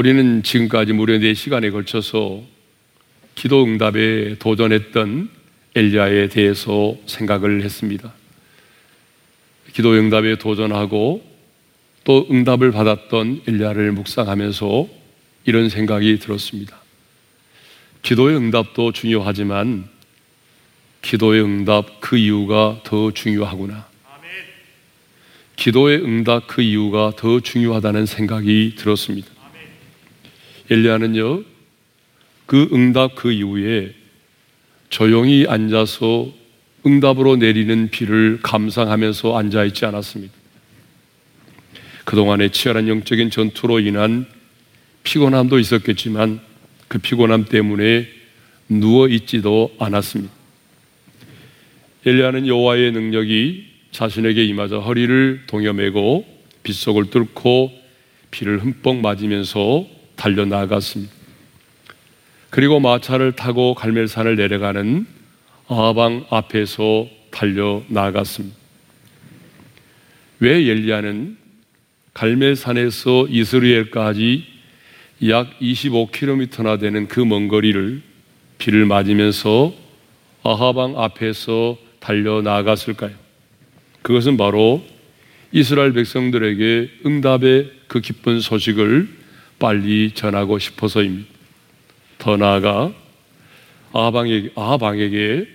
[0.00, 2.42] 우리는 지금까지 무려 4시간에 걸쳐서
[3.34, 5.28] 기도 응답에 도전했던
[5.74, 8.10] 엘리야에 대해서 생각을 했습니다.
[9.74, 11.22] 기도 응답에 도전하고
[12.04, 14.88] 또 응답을 받았던 엘리야를 묵상하면서
[15.44, 16.78] 이런 생각이 들었습니다.
[18.00, 19.86] 기도의 응답도 중요하지만
[21.02, 23.86] 기도의 응답 그 이유가 더 중요하구나.
[25.56, 29.39] 기도의 응답 그 이유가 더 중요하다는 생각이 들었습니다.
[30.70, 31.42] 엘리야는요,
[32.46, 33.92] 그 응답 그 이후에
[34.88, 36.32] 조용히 앉아서
[36.86, 40.32] 응답으로 내리는 비를 감상하면서 앉아 있지 않았습니다.
[42.04, 44.26] 그동안의 치열한 영적인 전투로 인한
[45.02, 46.40] 피곤함도 있었겠지만
[46.88, 48.08] 그 피곤함 때문에
[48.68, 50.32] 누워 있지도 않았습니다.
[52.06, 56.24] 엘리야는 여호와의 능력이 자신에게 임하자 허리를 동여매고
[56.62, 57.70] 빗속을 뚫고
[58.30, 61.10] 비를 흠뻑 맞으면서 달려 나갔습니다.
[62.50, 65.06] 그리고 마차를 타고 갈멜산을 내려가는
[65.66, 68.54] 아방 앞에서 달려 나갔습니다.
[70.40, 71.38] 왜 엘리야는
[72.12, 74.44] 갈멜산에서 이스라엘까지
[75.28, 78.02] 약 25km나 되는 그 먼 거리를
[78.58, 79.72] 비를 맞으면서
[80.42, 83.14] 아하방 앞에서 달려 나갔을까요?
[84.02, 84.84] 그것은 바로
[85.52, 89.19] 이스라엘 백성들에게 응답의 그 기쁜 소식을
[89.60, 91.28] 빨리 전하고 싶어서입니다.
[92.18, 92.92] 더 나아가
[93.92, 95.46] 아방에게, 아방에게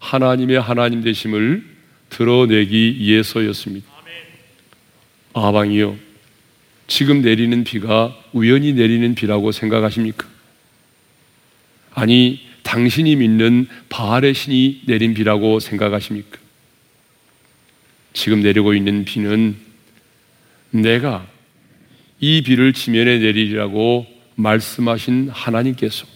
[0.00, 1.62] 하나님의 하나님 되심을
[2.08, 3.86] 드러내기 위해서였습니다.
[5.32, 5.96] 아방이요.
[6.88, 10.26] 지금 내리는 비가 우연히 내리는 비라고 생각하십니까?
[11.92, 16.38] 아니, 당신이 믿는 바알의 신이 내린 비라고 생각하십니까?
[18.12, 19.56] 지금 내리고 있는 비는
[20.70, 21.26] 내가
[22.20, 26.06] 이 비를 지면에 내리리라고 말씀하신 하나님께서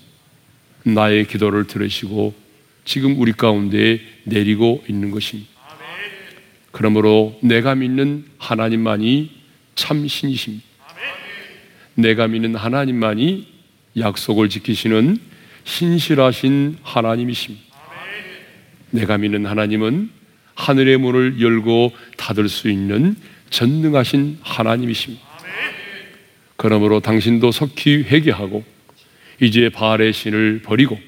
[0.85, 2.35] 나의 기도를 들으시고
[2.85, 5.51] 지금 우리 가운데 내리고 있는 것입니다.
[6.73, 9.31] 그러므로 내가 믿는 하나님만이
[9.75, 10.65] 참 신이십니다.
[11.95, 13.47] 내가 믿는 하나님만이
[13.97, 15.17] 약속을 지키시는
[15.65, 17.65] 신실하신 하나님이십니다.
[18.91, 20.11] 내가 믿는 하나님은
[20.55, 23.17] 하늘의 문을 열고 닫을 수 있는
[23.51, 25.24] 전능하신 하나님이십니다.
[26.65, 28.65] 그러므로 당신도 속히 회개하고
[29.39, 30.99] 이제 바알의 신을 버리고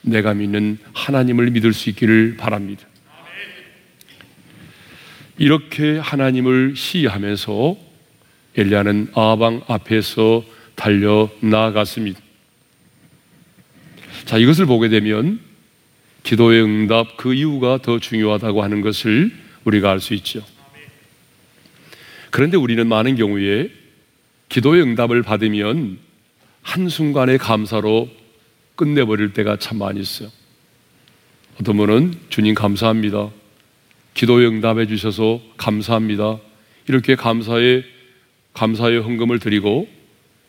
[0.00, 2.86] 내가 믿는 하나님을 믿을 수 있기를 바랍니다.
[5.38, 7.76] 이렇게 하나님을 시하면서
[8.56, 10.44] 엘리야는 아방 앞에서
[10.76, 12.20] 달려 나아갔습니다.
[14.24, 15.40] 자, 이것을 보게 되면
[16.22, 19.32] 기도의 응답 그 이유가 더 중요하다고 하는 것을
[19.64, 20.44] 우리가 알 수 있죠.
[22.30, 23.81] 그런데 우리는 많은 경우에
[24.52, 25.96] 기도의 응답을 받으면
[26.60, 28.10] 한순간의 감사로
[28.76, 30.28] 끝내버릴 때가 참 많이 있어요.
[31.58, 33.30] 어떤 분은 주님 감사합니다.
[34.12, 36.38] 기도의 응답해 주셔서 감사합니다.
[36.86, 37.82] 이렇게 감사의,
[38.52, 39.88] 감사의 헌금을 드리고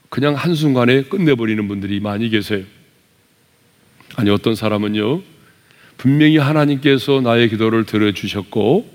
[0.09, 2.65] 그냥 한순간에 끝내버리는 분들이 많이 계세요.
[4.17, 5.21] 아니, 어떤 사람은요,
[5.95, 8.85] 분명히 하나님께서 나의 기도를 들어 주셨고,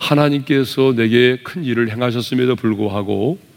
[0.00, 3.49] 하나님께서 내게 큰 일을 행하셨음에도 불구하고,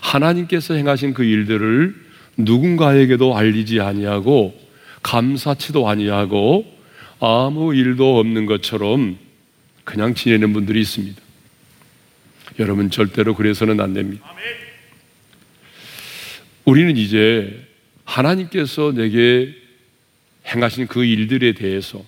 [0.00, 1.94] 하나님께서 행하신 그 일들을
[2.36, 4.58] 누군가에게도 알리지 아니하고,
[5.02, 6.64] 감사치도 아니하고,
[7.20, 9.18] 아무 일도 없는 것처럼
[9.84, 11.20] 그냥 지내는 분들이 있습니다.
[12.58, 14.24] 여러분 절대로 그래서는 안 됩니다.
[16.64, 17.66] 우리는 이제
[18.04, 19.54] 하나님께서 내게
[20.46, 22.02] 행하신 그 일들에 대해서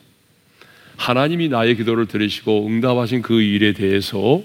[0.96, 4.42] 하나님이 나의 기도를 들으시고 응답하신 그 일에 대해서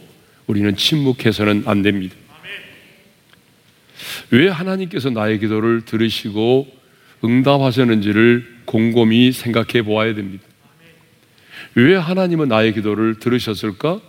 [0.48, 2.16] 우리는 침묵해서는 안 됩니다.
[4.32, 6.68] 왜 하나님께서 나의 기도를 들으시고
[7.24, 10.44] 응답하셨는지를 곰곰이 생각해 보아야 됩니다.
[11.76, 14.02] 왜 하나님은 나의 기도를 들으셨을까?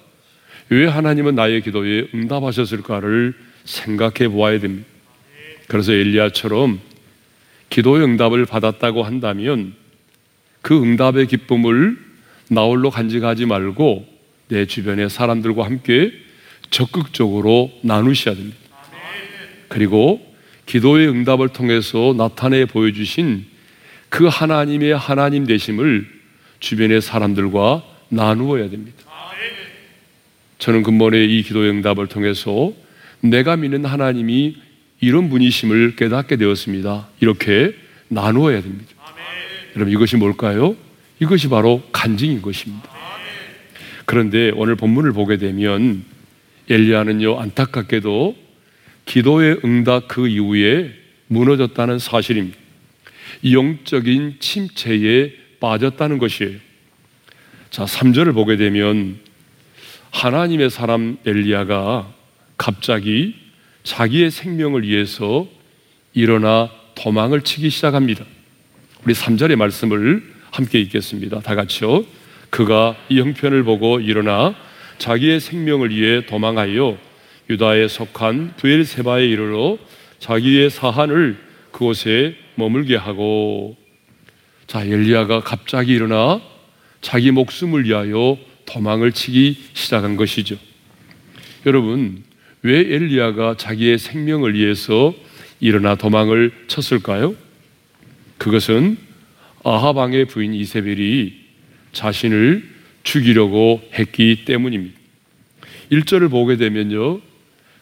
[0.71, 3.35] 왜 하나님은 나의 기도에 응답하셨을까를
[3.65, 4.89] 생각해 보아야 됩니다.
[5.67, 6.81] 그래서 엘리야처럼
[7.71, 9.75] 기도의 응답을 받았다고 한다면
[10.63, 11.99] 그 응답의 기쁨을
[12.51, 14.07] 나홀로 간직하지 말고
[14.49, 16.13] 내 주변의 사람들과 함께
[16.71, 18.68] 적극적으로 나누셔야 됩니다.
[19.79, 20.21] 그리고
[20.67, 23.47] 기도의 응답을 통해서 나타내 보여주신
[24.09, 26.05] 그 하나님의 하나님 되심을
[26.59, 28.99] 주변의 사람들과 나누어야 됩니다.
[30.59, 32.73] 저는 근본에 이 기도의 응답을 통해서
[33.21, 34.57] 내가 믿는 하나님이
[35.01, 37.07] 이런 분이심을 깨닫게 되었습니다.
[37.21, 37.73] 이렇게
[38.09, 38.91] 나누어야 됩니다.
[39.77, 40.75] 여러분 이것이 뭘까요?
[41.21, 42.91] 이것이 바로 간증인 것입니다.
[44.07, 46.05] 그런데 오늘 본문을 보게 되면
[46.69, 48.48] 엘리야는요 안타깝게도
[49.09, 50.93] 기도의 응답 그 이후에
[51.29, 52.59] 무너졌다는 사실입니다.
[53.51, 56.59] 영적인 침체에 빠졌다는 것이에요.
[57.71, 59.19] 자, 3절을 보게 되면
[60.11, 62.13] 하나님의 사람 엘리야가
[62.59, 63.35] 갑자기
[63.83, 65.49] 자기의 생명을 위해서
[66.13, 68.25] 일어나 도망을 치기 시작합니다.
[69.05, 71.41] 우리 3절의 말씀을 함께 읽겠습니다.
[71.41, 72.05] 다 같이요.
[72.51, 74.55] 그가 이 형편을 보고 일어나
[74.99, 77.08] 자기의 생명을 위해 도망하여
[77.51, 79.79] 유다에 속한 부엘세바에 이르러
[80.19, 81.39] 자기의 사한을
[81.71, 83.77] 그곳에 머물게 하고
[84.67, 86.41] 자 엘리야가 갑자기 일어나
[87.01, 88.37] 자기 목숨을 위하여
[88.67, 90.57] 도망을 치기 시작한 것이죠.
[91.65, 92.23] 여러분
[92.63, 95.15] 왜 엘리야가 자기의 생명을 위해서
[95.61, 97.35] 일어나 도망을 쳤을까요?
[98.37, 98.99] 그것은
[99.65, 101.35] 아하방의 부인 이세벨이
[101.93, 102.69] 자신을
[103.03, 104.99] 죽이려고 했기 때문입니다.
[105.91, 107.28] 1절을 보게 되면요.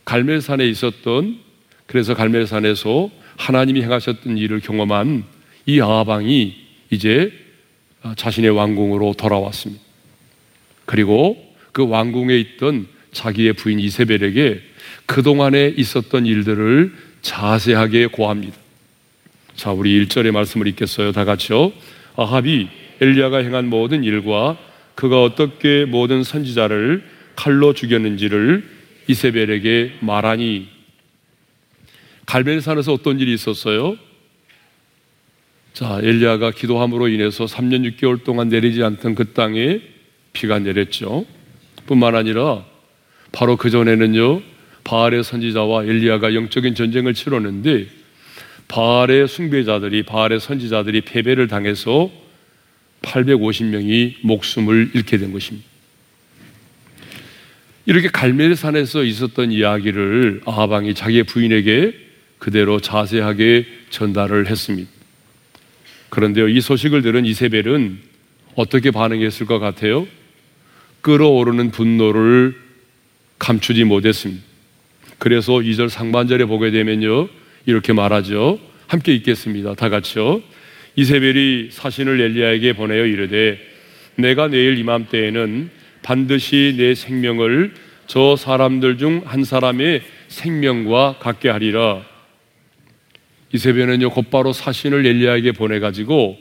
[0.06, 1.38] 갈멜산에 있었던
[1.86, 5.24] 그래서 갈멜산에서 하나님이 행하셨던 일을 경험한
[5.66, 6.54] 이 아하방이
[6.90, 7.32] 이제
[8.16, 9.82] 자신의 왕궁으로 돌아왔습니다.
[10.86, 11.36] 그리고
[11.72, 14.62] 그 왕궁에 있던 자기의 부인 이세벨에게
[15.06, 18.56] 그동안에 있었던 일들을 자세하게 고합니다.
[19.56, 21.12] 자, 우리 1절의 말씀을 읽겠어요.
[21.12, 21.72] 다 같이요.
[22.16, 22.68] 아합이
[23.00, 24.56] 엘리야가 행한 모든 일과
[24.94, 27.02] 그가 어떻게 모든 선지자를
[27.34, 28.75] 칼로 죽였는지를
[29.08, 30.68] 이세벨에게 말하니
[32.26, 33.96] 갈멜산에서 어떤 일이 있었어요?
[35.72, 39.80] 자, 엘리야가 기도함으로 인해서 3년 6개월 동안 내리지 않던 그 땅에
[40.32, 41.26] 비가 내렸죠.
[41.86, 42.64] 뿐만 아니라
[43.32, 44.42] 바로 그 전에는요.
[44.84, 47.88] 바알의 선지자와 엘리야가 영적인 전쟁을 치렀는데
[48.68, 52.10] 바알의 숭배자들이 바알의 선지자들이 패배를 당해서
[53.02, 55.75] 850명이 목숨을 잃게 된 것입니다.
[57.86, 61.94] 이렇게 갈멜산에서 있었던 이야기를 아하방이 자기의 부인에게
[62.38, 64.90] 그대로 자세하게 전달을 했습니다.
[66.10, 67.98] 그런데요, 이 소식을 들은 이세벨은
[68.56, 70.06] 어떻게 반응했을 것 같아요?
[71.02, 72.56] 끓어오르는 분노를
[73.38, 74.42] 감추지 못했습니다.
[75.18, 77.28] 그래서 2절 상반절에 보게 되면요.
[77.66, 78.58] 이렇게 말하죠.
[78.88, 79.74] 함께 읽겠습니다.
[79.74, 80.42] 다 같이요.
[80.96, 83.60] 이세벨이 사신을 엘리야에게 보내어 이르되
[84.16, 85.70] 내가 내일 이맘때에는
[86.06, 87.74] 반드시 내 생명을
[88.06, 92.00] 저 사람들 중 한 사람의 생명과 같게 하리라.
[93.52, 96.38] 이세벨은요 곧바로 사신을 엘리야에게 보내 가지고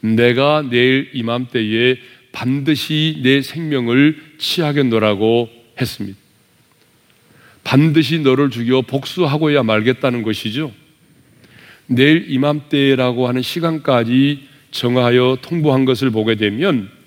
[0.00, 1.98] 내가 내일 이맘때에
[2.32, 5.48] 반드시 내 생명을 취하겠노라고
[5.80, 6.18] 했습니다.
[7.62, 10.72] 반드시 너를 죽여 복수하고야 말겠다는 것이죠.
[11.86, 16.97] 내일 이맘때라고 하는 시간까지 정하여 통보한 것을 보게 되면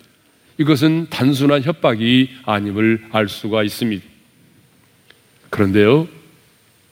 [0.62, 4.06] 이것은 단순한 협박이 아님을 알 수가 있습니다.
[5.50, 6.08] 그런데요,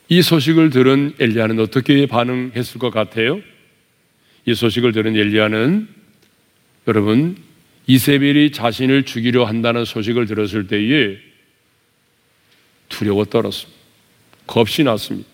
[0.08, 3.40] 이 소식을 들은 엘리야는 어떻게 반응했을 것 같아요?
[4.48, 5.88] 이 소식을 들은 엘리야는
[6.88, 7.38] 여러분
[7.86, 11.18] 이세벨이 자신을 죽이려 한다는 소식을 들었을 때에
[12.90, 13.80] 두려워 떨었습니다.
[14.48, 15.30] 겁이 났습니다.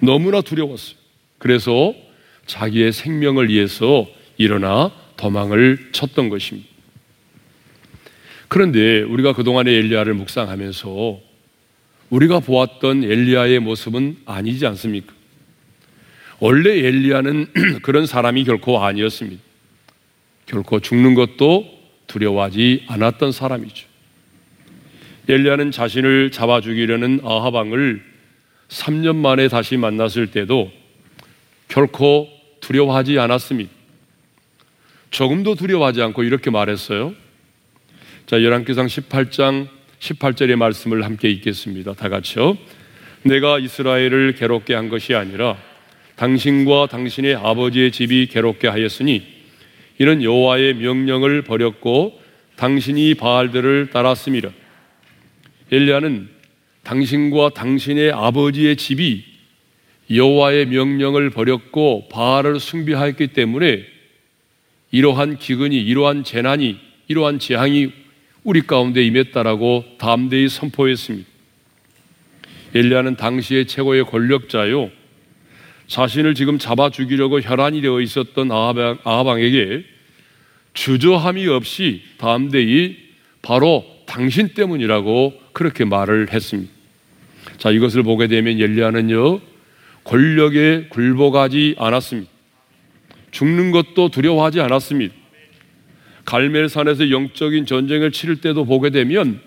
[0.00, 0.96] 너무나 두려웠어요.
[1.38, 1.94] 그래서
[2.46, 6.68] 자기의 생명을 위해서 일어나 도망을 쳤던 것입니다.
[8.48, 11.20] 그런데 우리가 그동안의 엘리야를 묵상하면서
[12.08, 15.12] 우리가 보았던 엘리야의 모습은 아니지 않습니까?
[16.38, 17.46] 원래 엘리야는
[17.82, 19.42] 그런 사람이 결코 아니었습니다.
[20.46, 21.66] 결코 죽는 것도
[22.06, 23.86] 두려워하지 않았던 사람이죠.
[25.28, 28.02] 엘리야는 자신을 잡아 죽이려는 아하방을
[28.68, 30.70] 3년 만에 다시 만났을 때도
[31.68, 32.28] 결코
[32.60, 33.77] 두려워하지 않았습니다.
[35.10, 37.14] 조금도 두려워하지 않고 이렇게 말했어요.
[38.26, 39.68] 자, 열왕기상 18장
[40.00, 41.94] 18절의 말씀을 함께 읽겠습니다.
[41.94, 42.56] 다 같이요.
[43.22, 45.56] 내가 이스라엘을 괴롭게 한 것이 아니라
[46.16, 49.22] 당신과 당신의 아버지의 집이 괴롭게 하였으니
[49.98, 52.20] 이는 여호와의 명령을 버렸고
[52.56, 54.50] 당신이 바알들을 따랐습니다.
[55.70, 56.28] 엘리야는
[56.82, 59.24] 당신과 당신의 아버지의 집이
[60.10, 63.97] 여호와의 명령을 버렸고 바알을 숭배하였기 때문에
[64.90, 66.78] 이러한 기근이 이러한 재난이
[67.08, 67.90] 이러한 재앙이
[68.44, 71.28] 우리 가운데 임했다라고 담대히 선포했습니다.
[72.74, 74.90] 엘리야는 당시의 최고의 권력자요.
[75.86, 79.84] 자신을 지금 잡아 죽이려고 혈안이 되어 있었던 아하방, 아하방에게
[80.74, 82.96] 주저함이 없이 담대히
[83.42, 86.72] 바로 당신 때문이라고 그렇게 말을 했습니다.
[87.56, 89.40] 자, 이것을 보게 되면 엘리야는요,
[90.04, 92.30] 권력에 굴복하지 않았습니다.
[93.30, 95.14] 죽는 것도 두려워하지 않았습니다.
[96.24, 99.40] 갈멜산에서 영적인 전쟁을 치를 때도 보게 되면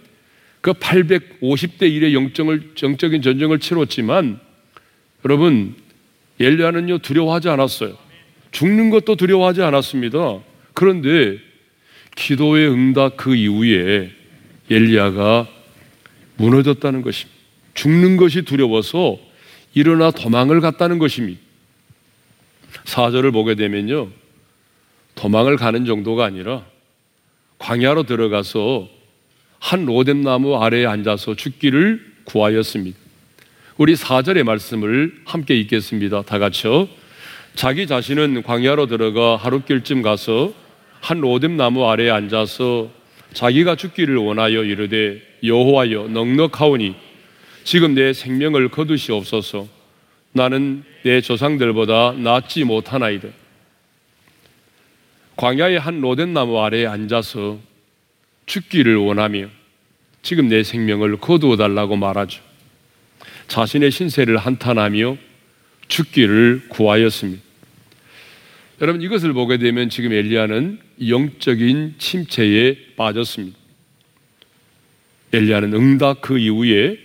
[0.62, 4.40] 그 850대 1의 영적을, 영적인 전쟁을 치렀지만
[5.26, 5.76] 여러분,
[6.40, 7.96] 엘리야는요 두려워하지 않았어요.
[8.52, 10.40] 죽는 것도 두려워하지 않았습니다.
[10.74, 11.38] 그런데
[12.16, 14.12] 기도의 응답 그 이후에
[14.70, 15.48] 엘리야가
[16.38, 17.40] 무너졌다는 것입니다.
[17.74, 19.18] 죽는 것이 두려워서
[19.74, 21.40] 일어나 도망을 갔다는 것입니다.
[22.86, 24.10] 사절을 보게 되면요.
[25.16, 26.64] 도망을 가는 정도가 아니라
[27.60, 28.88] 광야로 들어가서
[29.60, 32.98] 한 로뎀 나무 아래에 앉아서 죽기를 구하였습니다.
[33.78, 36.24] 우리 4절의 말씀을 함께 읽겠습니다.
[36.24, 36.88] 다 같이요.
[37.56, 40.54] 자기 자신은 광야로 들어가 하룻길쯤 가서
[41.02, 42.90] 한 로뎀 나무 아래에 앉아서
[43.34, 46.96] 자기가 죽기를 원하여 이르되 여호와여 넉넉하오니
[47.64, 49.68] 지금 내 생명을 거두시옵소서
[50.34, 53.30] 나는 내 조상들보다 낫지 못하나이다.
[55.36, 57.60] 광야의 한 로덴나무 아래에 앉아서
[58.46, 59.48] 죽기를 원하며
[60.22, 62.42] 지금 내 생명을 거두어 달라고 말하죠.
[63.48, 65.18] 자신의 신세를 한탄하며
[65.88, 67.42] 죽기를 구하였습니다.
[68.82, 73.58] 여러분 이것을 보게 되면 지금 엘리야는 영적인 침체에 빠졌습니다.
[75.34, 76.98] 엘리야는 응답 그 이후에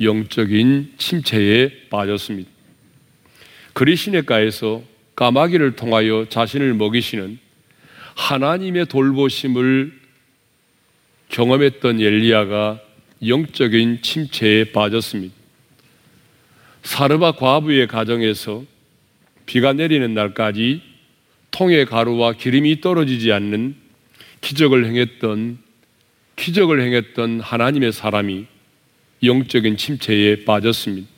[0.00, 2.51] 영적인 침체에 빠졌습니다.
[3.72, 4.82] 그리 시냇가에서
[5.16, 7.38] 까마귀를 통하여 자신을 먹이시는
[8.14, 10.00] 하나님의 돌보심을
[11.28, 12.80] 경험했던 엘리야가
[13.26, 15.34] 영적인 침체에 빠졌습니다.
[16.82, 18.64] 사르바 과부의 가정에서
[19.46, 20.82] 비가 내리는 날까지
[21.50, 23.76] 통의 가루와 기름이 떨어지지 않는
[24.40, 25.58] 기적을 행했던
[26.36, 28.46] 기적을 행했던 하나님의 사람이
[29.22, 31.11] 영적인 침체에 빠졌습니다.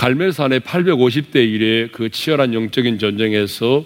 [0.00, 3.84] 갈멜산의 850대 1의 그 치열한 영적인 전쟁에서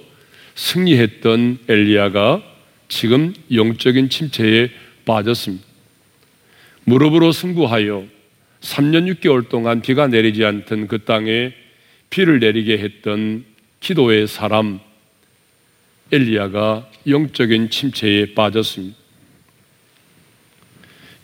[0.54, 2.40] 승리했던 엘리야가
[2.86, 4.70] 지금 영적인 침체에
[5.04, 5.64] 빠졌습니다.
[6.84, 8.04] 무릎으로 승부하여
[8.60, 11.52] 3년 6개월 동안 비가 내리지 않던 그 땅에
[12.10, 13.44] 비를 내리게 했던
[13.80, 14.78] 기도의 사람
[16.12, 18.96] 엘리야가 영적인 침체에 빠졌습니다.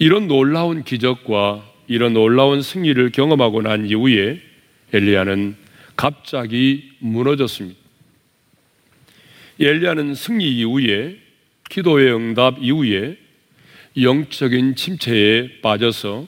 [0.00, 4.49] 이런 놀라운 기적과 이런 놀라운 승리를 경험하고 난 이후에
[4.92, 5.56] 엘리야는
[5.96, 7.78] 갑자기 무너졌습니다.
[9.60, 11.18] 엘리야는 승리 이후에
[11.68, 13.16] 기도의 응답 이후에
[14.00, 16.26] 영적인 침체에 빠져서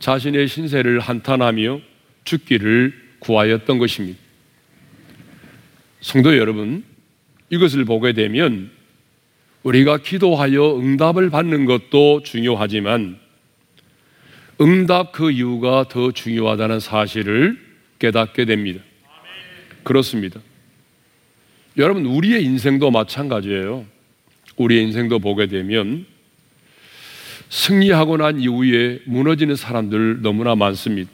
[0.00, 1.80] 자신의 신세를 한탄하며
[2.24, 4.18] 죽기를 구하였던 것입니다.
[6.00, 6.82] 성도 여러분,
[7.50, 8.70] 이것을 보게 되면
[9.62, 13.18] 우리가 기도하여 응답을 받는 것도 중요하지만
[14.60, 17.69] 응답 그 이유가 더 중요하다는 사실을
[18.00, 18.82] 깨닫게 됩니다.
[19.84, 20.40] 그렇습니다.
[21.76, 23.86] 여러분, 우리의 인생도 마찬가지예요.
[24.56, 26.04] 우리의 인생도 보게 되면
[27.48, 31.10] 승리하고 난 이후에 무너지는 사람들 너무나 많습니다.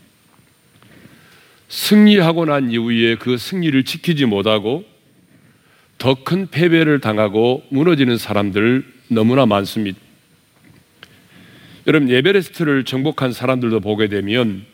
[1.69, 4.85] 승리하고 난 이후에 그 승리를 지키지 못하고
[5.99, 9.99] 더 큰 패배를 당하고 무너지는 사람들 너무나 많습니다.
[11.87, 14.67] 여러분, 에베레스트를 정복한 사람들도 보게 되면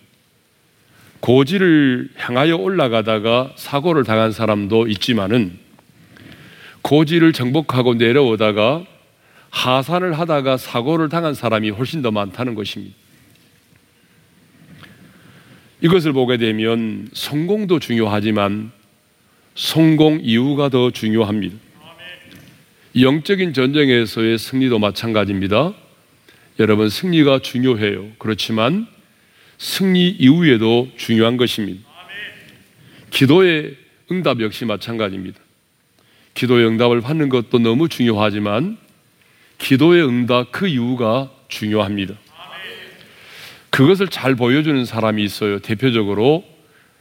[1.22, 5.56] 고지를 향하여 올라가다가 사고를 당한 사람도 있지만은
[6.82, 8.84] 고지를 정복하고 내려오다가
[9.50, 12.96] 하산을 하다가 사고를 당한 사람이 훨씬 더 많다는 것입니다.
[15.80, 18.72] 이것을 보게 되면 성공도 중요하지만
[19.54, 21.56] 성공 이유가 더 중요합니다.
[23.00, 25.72] 영적인 전쟁에서의 승리도 마찬가지입니다.
[26.58, 28.08] 여러분, 승리가 중요해요.
[28.18, 28.88] 그렇지만
[29.58, 31.88] 승리 이후에도 중요한 것입니다.
[33.10, 33.76] 기도의
[34.10, 35.38] 응답 역시 마찬가지입니다.
[36.34, 38.78] 기도의 응답을 받는 것도 너무 중요하지만
[39.58, 42.14] 기도의 응답 그 이유가 중요합니다.
[43.70, 45.58] 그것을 잘 보여주는 사람이 있어요.
[45.58, 46.44] 대표적으로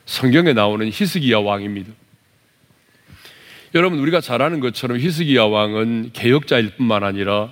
[0.05, 1.91] 성경에 나오는 히스기야 왕입니다.
[3.73, 7.51] 여러분 우리가 잘 아는 것처럼 히스기야 왕은 개혁자일 뿐만 아니라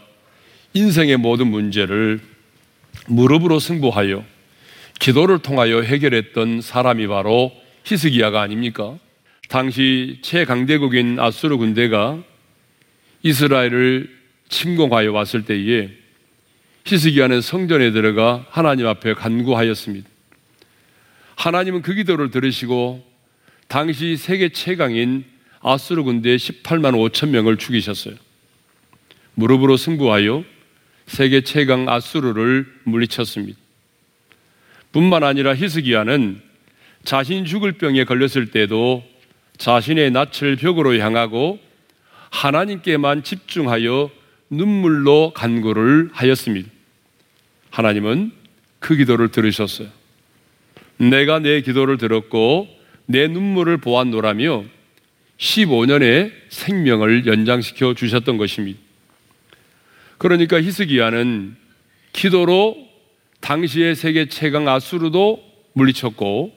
[0.74, 2.20] 인생의 모든 문제를
[3.08, 4.24] 무릎으로 승부하여
[5.00, 7.51] 기도를 통하여 해결했던 사람이 바로
[7.86, 8.98] 히스기야가 아닙니까?
[9.48, 12.22] 당시 최강대국인 아수르 군대가
[13.24, 14.10] 이스라엘을
[14.50, 15.89] 침공하여 왔을 때에
[16.86, 20.08] 히스기야는 성전에 들어가 하나님 앞에 간구하였습니다.
[21.36, 23.06] 하나님은 그 기도를 들으시고
[23.68, 25.24] 당시 세계 최강인
[25.62, 28.15] 아수르 군대 18만 5천 명을 죽이셨어요.
[29.36, 30.44] 무릎으로 승부하여
[31.08, 33.58] 세계 최강 아수르를 물리쳤습니다.
[34.91, 36.41] 뿐만 아니라 히스기야는
[37.03, 39.03] 자신 죽을 병에 걸렸을 때도
[39.58, 41.60] 자신의 낯을 벽으로 향하고
[42.29, 44.10] 하나님께만 집중하여
[44.50, 46.69] 눈물로 간구를 하였습니다.
[47.69, 48.31] 하나님은
[48.79, 49.89] 그 기도를 들으셨어요.
[50.98, 52.67] 내가 내 기도를 들었고
[53.05, 54.65] 내 눈물을 보았노라며
[55.38, 58.79] 15년의 생명을 연장시켜 주셨던 것입니다.
[60.17, 61.55] 그러니까 히스기야는
[62.12, 62.88] 기도로
[63.41, 65.43] 당시의 세계 최강 아수르도
[65.74, 66.53] 물리쳤고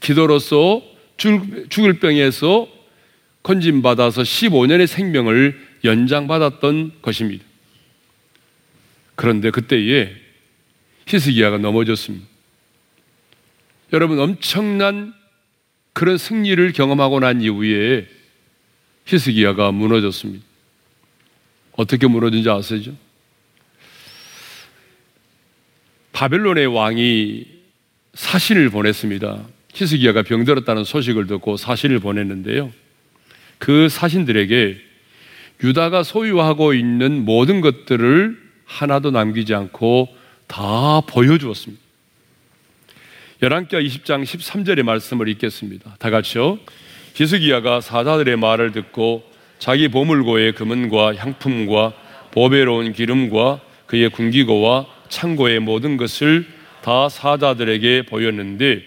[0.00, 0.82] 기도로서
[1.16, 2.68] 죽을 병에서
[3.42, 7.44] 건진받아서 15년의 생명을 연장받았던 것입니다.
[9.14, 10.14] 그런데 그때에
[11.06, 12.26] 히스기야가 넘어졌습니다.
[13.92, 15.14] 여러분 엄청난
[15.92, 18.08] 그런 승리를 경험하고 난 이후에
[19.06, 20.44] 히스기야가 무너졌습니다.
[21.72, 22.96] 어떻게 무너진지 아시죠?
[26.16, 27.44] 바벨론의 왕이
[28.14, 29.38] 사신을 보냈습니다.
[29.74, 32.72] 히스기야가 병들었다는 소식을 듣고 사신을 보냈는데요.
[33.58, 34.78] 그 사신들에게
[35.62, 40.08] 유다가 소유하고 있는 모든 것들을 하나도 남기지 않고
[40.46, 41.82] 다 보여주었습니다.
[43.42, 45.96] 열왕기하 20장 13절의 말씀을 읽겠습니다.
[45.98, 46.58] 다 같이요.
[47.12, 49.22] 히스기야가 사자들의 말을 듣고
[49.58, 51.92] 자기 보물고의 금은과 향품과
[52.30, 56.46] 보배로운 기름과 그의 군기고와 창고의 모든 것을
[56.82, 58.82] 다 사자들에게 보였는데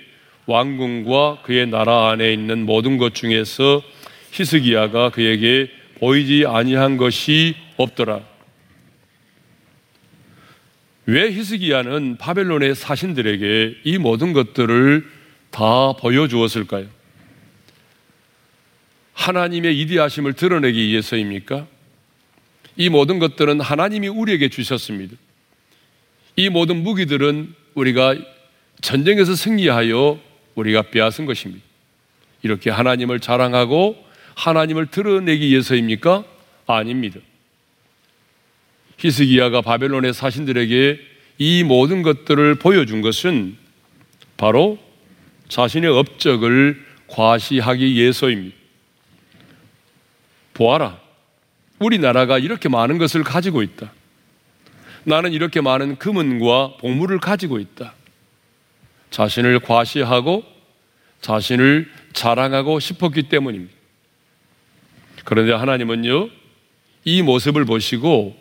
[0.45, 3.83] 왕궁과 그의 나라 안에 있는 모든 것 중에서
[4.31, 8.21] 히스기야가 그에게 보이지 아니한 것이 없더라.
[11.05, 15.05] 왜 히스기야는 바벨론의 사신들에게 이 모든 것들을
[15.49, 16.87] 다 보여주었을까요?
[19.13, 21.67] 하나님의 이디하심을 드러내기 위해서입니까?
[22.77, 25.15] 이 모든 것들은 하나님이 우리에게 주셨습니다.
[26.39, 28.15] 이 모든 무기들은 우리가
[28.79, 30.17] 전쟁에서 승리하여
[30.55, 31.61] 우리가 빼앗은 것입니다.
[32.43, 34.01] 이렇게 하나님을 자랑하고
[34.35, 36.23] 하나님을 드러내기 위해서입니까?
[36.65, 37.19] 아닙니다.
[38.99, 40.99] 히스기야가 바벨론의 사신들에게
[41.39, 43.57] 이 모든 것들을 보여준 것은
[44.37, 44.79] 바로
[45.49, 48.55] 자신의 업적을 과시하기 위해서입니다.
[50.53, 51.01] 보아라.
[51.79, 53.91] 우리나라가 이렇게 많은 것을 가지고 있다.
[55.09, 57.95] 나는 이렇게 많은 금은과 보물을 가지고 있다.
[59.09, 60.43] 자신을 과시하고
[61.21, 63.73] 자신을 자랑하고 싶었기 때문입니다.
[65.25, 66.29] 그런데 하나님은요,
[67.05, 68.37] 이 모습을 보시고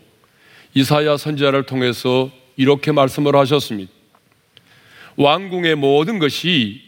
[0.75, 3.91] 이사야 선지자를 통해서 이렇게 말씀을 하셨습니다.
[5.17, 6.83] 왕궁의 모든 것이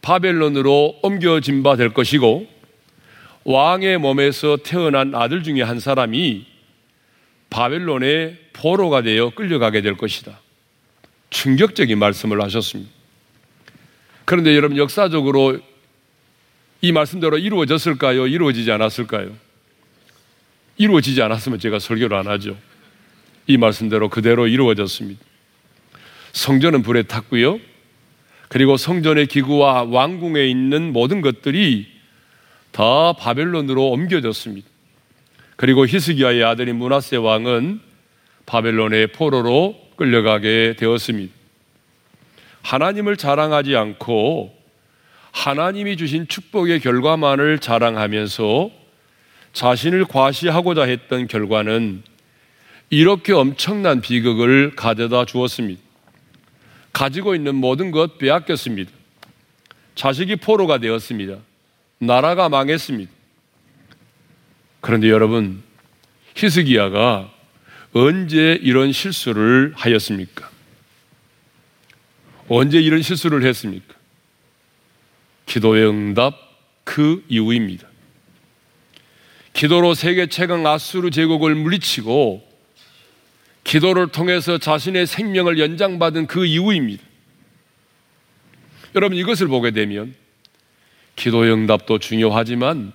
[0.00, 2.48] 바벨론으로 옮겨진 바 될 것이고
[3.44, 6.46] 왕의 몸에서 태어난 아들 중에 한 사람이
[7.50, 10.38] 바벨론의 포로가 되어 끌려가게 될 것이다.
[11.30, 12.90] 충격적인 말씀을 하셨습니다.
[14.24, 15.58] 그런데 여러분 역사적으로
[16.80, 18.26] 이 말씀대로 이루어졌을까요?
[18.26, 19.34] 이루어지지 않았을까요?
[20.76, 22.56] 이루어지지 않았으면 제가 설교를 안 하죠.
[23.46, 25.20] 이 말씀대로 그대로 이루어졌습니다.
[26.32, 27.60] 성전은 불에 탔고요.
[28.48, 31.86] 그리고 성전의 기구와 왕궁에 있는 모든 것들이
[32.70, 34.68] 다 바벨론으로 옮겨졌습니다.
[35.56, 37.80] 그리고 히스기야의 아들인 문하세 왕은
[38.46, 41.32] 바벨론의 포로로 끌려가게 되었습니다.
[42.62, 44.54] 하나님을 자랑하지 않고
[45.32, 48.70] 하나님이 주신 축복의 결과만을 자랑하면서
[49.52, 52.02] 자신을 과시하고자 했던 결과는
[52.90, 55.80] 이렇게 엄청난 비극을 가져다 주었습니다.
[56.92, 58.92] 가지고 있는 모든 것 빼앗겼습니다.
[59.94, 61.38] 자식이 포로가 되었습니다.
[61.98, 63.10] 나라가 망했습니다.
[64.80, 65.62] 그런데 여러분,
[66.34, 67.31] 히스기야가
[67.92, 70.50] 언제 이런 실수를 하였습니까?
[72.48, 73.94] 언제 이런 실수를 했습니까?
[75.46, 76.34] 기도의 응답
[76.84, 77.86] 그 이후입니다.
[79.52, 82.50] 기도로 세계 최강 아수르 제국을 물리치고
[83.64, 87.02] 기도를 통해서 자신의 생명을 연장받은 그 이후입니다.
[88.94, 90.14] 여러분 이것을 보게 되면
[91.16, 92.92] 기도의 응답도 중요하지만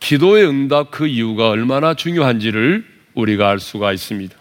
[0.00, 4.36] 기도의 응답 그 이유가 얼마나 중요한지를 우리가 알 수가 있습니다.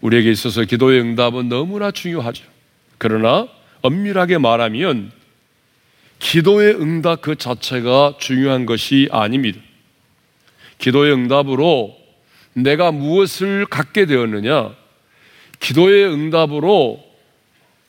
[0.00, 2.44] 우리에게 있어서 기도의 응답은 너무나 중요하죠.
[2.98, 3.48] 그러나
[3.82, 5.12] 엄밀하게 말하면
[6.18, 9.60] 기도의 응답 그 자체가 중요한 것이 아닙니다.
[10.78, 11.96] 기도의 응답으로
[12.54, 14.74] 내가 무엇을 갖게 되었느냐?
[15.60, 17.04] 기도의 응답으로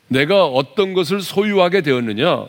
[0.08, 2.48] 내가 어떤 것을 소유하게 되었느냐?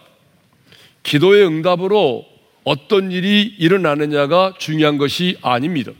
[1.03, 2.27] 기도의 응답으로
[2.65, 5.93] 어떤 일이 일어나느냐가 중요한 것이 아닙니다.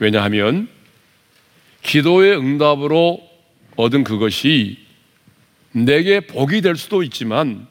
[0.00, 0.66] 왜냐하면
[1.82, 3.20] 기도의 응답으로
[3.76, 4.78] 얻은 그것이
[5.72, 7.68] 내게 복이 될 수도 있지만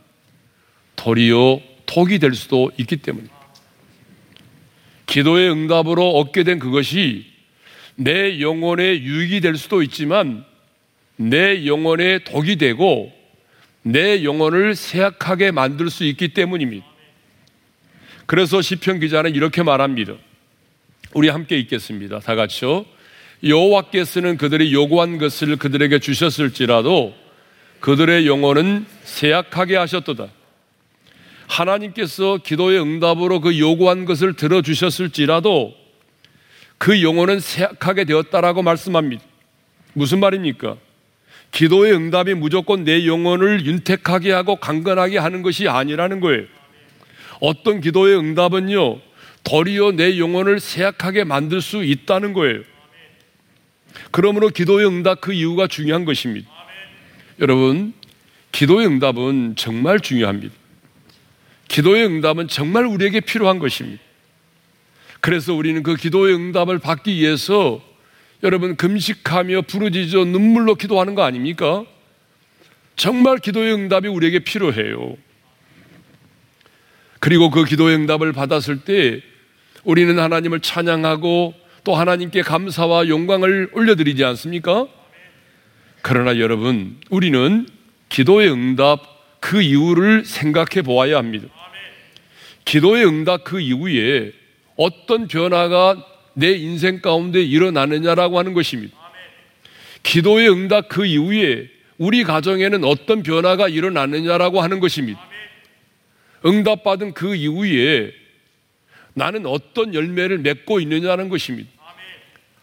[0.96, 3.36] 도리어 독이 될 수도 있기 때문입니다.
[5.08, 7.26] 기도의 응답으로 얻게 된 그것이
[7.96, 10.46] 내 영혼의 유익이 될 수도 있지만
[11.16, 13.12] 내 영혼에 독이 되고
[13.82, 16.86] 내 영혼을 쇠약하게 만들 수 있기 때문입니다.
[18.28, 20.14] 그래서 시편 기자는 이렇게 말합니다.
[21.14, 22.20] 우리 함께 읽겠습니다.
[22.20, 22.86] 다 같이요.
[23.44, 27.16] 여호와께서는 그들이 요구한 것을 그들에게 주셨을지라도
[27.80, 30.28] 그들의 영혼은 쇠약하게 하셨도다.
[31.48, 35.74] 하나님께서 기도의 응답으로 그 요구한 것을 들어주셨을지라도
[36.78, 39.24] 그 영혼은 쇠약하게 되었다라고 말씀합니다.
[39.94, 40.78] 무슨 말입니까?
[41.52, 46.44] 기도의 응답이 무조건 내 영혼을 윤택하게 하고 강건하게 하는 것이 아니라는 거예요.
[47.42, 49.00] 어떤 기도의 응답은요,
[49.44, 52.62] 도리어 내 영혼을 쇠약하게 만들 수 있다는 거예요.
[54.12, 56.50] 그러므로 기도의 응답 그 이유가 중요한 것입니다.
[57.40, 57.94] 여러분,
[58.52, 60.54] 기도의 응답은 정말 중요합니다.
[61.68, 64.02] 기도의 응답은 정말 우리에게 필요한 것입니다.
[65.22, 67.82] 그래서 우리는 그 기도의 응답을 받기 위해서
[68.42, 71.86] 여러분 금식하며 부르짖어 눈물로 기도하는 거 아닙니까?
[72.96, 75.18] 정말 기도의 응답이 우리에게 필요해요.
[77.20, 79.22] 그리고 그 기도의 응답을 받았을 때
[79.84, 84.88] 우리는 하나님을 찬양하고 또 하나님께 감사와 영광을 올려드리지 않습니까?
[86.02, 87.68] 그러나 여러분, 우리는
[88.10, 89.02] 기도의 응답
[89.40, 91.48] 그 이유를 생각해 보아야 합니다.
[92.66, 94.32] 기도의 응답 그 이후에
[94.76, 98.98] 어떤 변화가 내 인생 가운데 일어나느냐라고 하는 것입니다.
[100.04, 105.20] 기도의 응답 그 이후에 우리 가정에는 어떤 변화가 일어나느냐라고 하는 것입니다.
[106.46, 108.14] 응답받은 그 이후에
[109.14, 111.70] 나는 어떤 열매를 맺고 있느냐는 것입니다.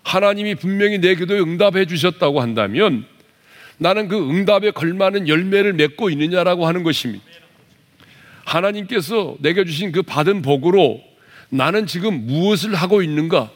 [0.03, 3.07] 하나님이 분명히 내 기도에 응답해 주셨다고 한다면
[3.79, 7.25] 나는 그 응답에 걸맞는 열매를 맺고 있느냐라고 하는 것입니다.
[8.45, 11.03] 하나님께서 내게 주신 그 받은 복으로
[11.49, 13.51] 나는 지금 무엇을 하고 있는가?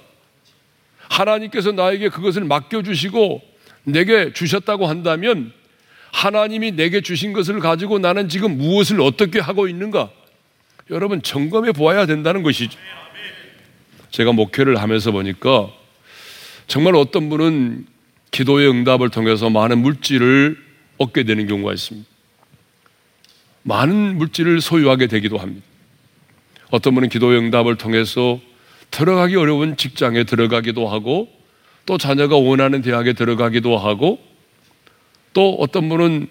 [1.09, 3.43] 하나님께서 나에게 그것을 맡겨주시고
[3.85, 5.53] 내게 주셨다고 한다면
[6.13, 10.11] 하나님이 내게 주신 것을 가지고 나는 지금 무엇을 어떻게 하고 있는가?
[10.91, 12.79] 여러분 점검해 보아야 된다는 것이죠.
[14.11, 15.71] 제가 목회를 하면서 보니까
[16.67, 17.87] 정말 어떤 분은
[18.33, 20.59] 기도의 응답을 통해서 많은 물질을
[20.99, 22.09] 얻게 되는 경우가 있습니다.
[23.63, 25.65] 많은 물질을 소유하게 되기도 합니다.
[26.71, 28.41] 어떤 분은 기도의 응답을 통해서
[28.91, 31.29] 들어가기 어려운 직장에 들어가기도 하고
[31.87, 34.19] 또 자녀가 원하는 대학에 들어가기도 하고
[35.33, 36.27] 또 어떤 분은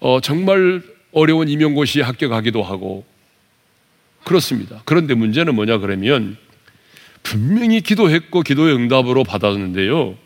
[0.00, 0.82] 어, 정말
[1.12, 3.04] 어려운 임용고시에 합격하기도 하고
[4.26, 4.82] 그렇습니다.
[4.84, 6.36] 그런데 문제는 뭐냐 그러면
[7.22, 10.16] 분명히 기도했고 기도의 응답으로 받았는데요.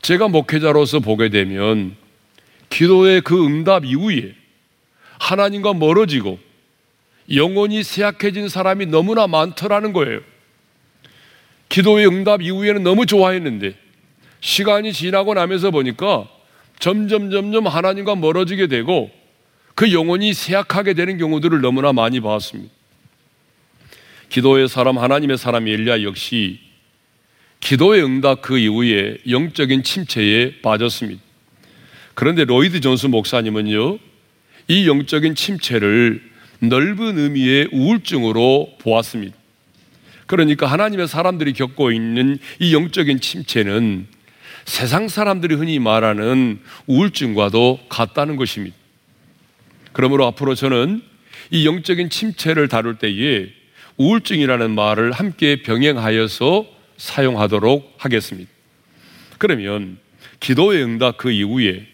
[0.00, 1.96] 제가 목회자로서 보게 되면
[2.70, 4.36] 기도의 그 응답 이후에
[5.18, 6.38] 하나님과 멀어지고
[7.34, 10.20] 영혼이 쇠약해진 사람이 너무나 많더라는 거예요.
[11.70, 13.74] 기도의 응답 이후에는 너무 좋아했는데
[14.38, 16.28] 시간이 지나고 나면서 보니까
[16.78, 19.10] 점점 점점 하나님과 멀어지게 되고
[19.74, 22.83] 그 영혼이 쇠약하게 되는 경우들을 너무나 많이 봤습니다.
[24.28, 26.60] 기도의 사람 하나님의 사람 엘리야 역시
[27.60, 31.22] 기도의 응답 그 이후에 영적인 침체에 빠졌습니다.
[32.14, 33.98] 그런데 로이드 존스 목사님은요,
[34.68, 36.22] 이 영적인 침체를
[36.60, 39.34] 넓은 의미의 우울증으로 보았습니다.
[40.26, 44.06] 그러니까 하나님의 사람들이 겪고 있는 이 영적인 침체는
[44.64, 48.76] 세상 사람들이 흔히 말하는 우울증과도 같다는 것입니다.
[49.92, 51.02] 그러므로 앞으로 저는
[51.50, 53.48] 이 영적인 침체를 다룰 때에
[53.96, 58.50] 우울증이라는 말을 함께 병행하여서 사용하도록 하겠습니다.
[59.38, 59.98] 그러면
[60.40, 61.86] 기도의 응답 그 이후에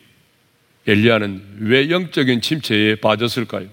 [0.87, 3.69] 엘리야는 왜 영적인 침체에 빠졌을까요?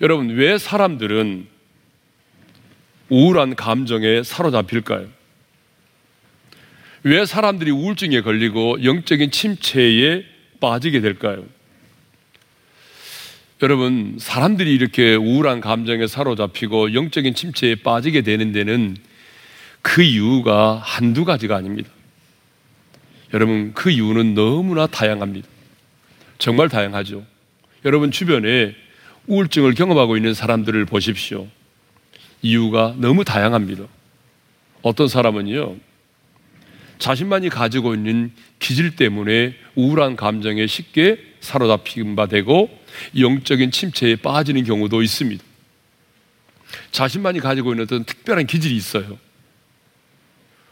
[0.00, 1.46] 여러분, 왜 사람들은
[3.08, 5.08] 우울한 감정에 사로잡힐까요?
[7.04, 10.24] 왜 사람들이 우울증에 걸리고 영적인 침체에
[10.60, 11.44] 빠지게 될까요?
[13.62, 18.96] 여러분, 사람들이 이렇게 우울한 감정에 사로잡히고 영적인 침체에 빠지게 되는 데는
[19.80, 21.88] 그 이유가 한두 가지가 아닙니다.
[23.32, 25.48] 여러분, 그 이유는 너무나 다양합니다.
[26.38, 27.24] 정말 다양하죠.
[27.86, 28.74] 여러분 주변에
[29.26, 31.48] 우울증을 경험하고 있는 사람들을 보십시오.
[32.42, 33.84] 이유가 너무 다양합니다.
[34.82, 35.76] 어떤 사람은요,
[36.98, 42.68] 자신만이 가지고 있는 기질 때문에 우울한 감정에 쉽게 사로잡힌 바 되고
[43.18, 45.44] 영적인 침체에 빠지는 경우도 있습니다.
[46.90, 49.18] 자신만이 가지고 있는 어떤 특별한 기질이 있어요.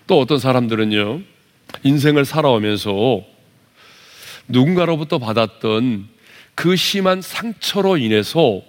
[0.07, 1.21] 또 어떤 사람들은요,
[1.83, 3.23] 인생을 살아오면서
[4.49, 6.09] 누군가로부터 받았던
[6.55, 8.63] 그 심한 상처로 인해서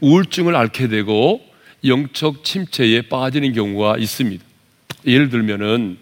[0.00, 1.40] 우울증을 앓게 되고
[1.84, 4.44] 영적 침체에 빠지는 경우가 있습니다.
[5.06, 5.98] 예를 들면은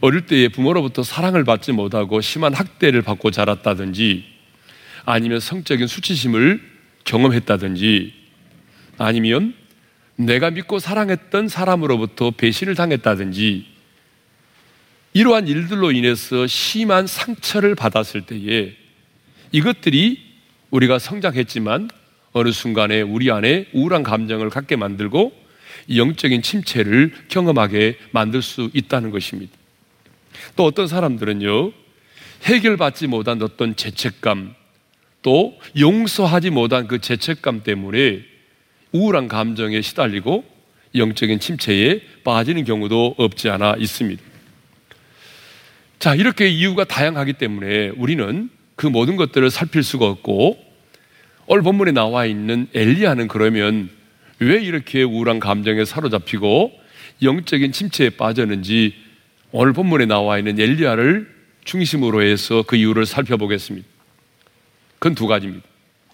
[0.00, 4.24] 어릴 때에 부모로부터 사랑을 받지 못하고 심한 학대를 받고 자랐다든지
[5.04, 6.60] 아니면 성적인 수치심을
[7.04, 8.12] 경험했다든지
[8.98, 9.54] 아니면
[10.16, 13.66] 내가 믿고 사랑했던 사람으로부터 배신을 당했다든지
[15.12, 18.76] 이러한 일들로 인해서 심한 상처를 받았을 때에
[19.52, 20.30] 이것들이
[20.70, 21.90] 우리가 성장했지만
[22.32, 25.32] 어느 순간에 우리 안에 우울한 감정을 갖게 만들고
[25.94, 29.52] 영적인 침체를 경험하게 만들 수 있다는 것입니다.
[30.54, 31.72] 또 어떤 사람들은요,
[32.44, 34.54] 해결받지 못한 어떤 죄책감,
[35.22, 38.22] 또 용서하지 못한 그 죄책감 때문에
[38.92, 40.44] 우울한 감정에 시달리고
[40.94, 44.22] 영적인 침체에 빠지는 경우도 없지 않아 있습니다.
[45.98, 50.58] 자, 이렇게 이유가 다양하기 때문에 우리는 그 모든 것들을 살필 수가 없고
[51.46, 53.90] 오늘 본문에 나와 있는 엘리야는 그러면
[54.38, 56.72] 왜 이렇게 우울한 감정에 사로잡히고
[57.22, 58.94] 영적인 침체에 빠졌는지
[59.52, 61.28] 오늘 본문에 나와 있는 엘리야를
[61.64, 63.86] 중심으로 해서 그 이유를 살펴보겠습니다.
[65.00, 65.66] 그건 두 가지입니다.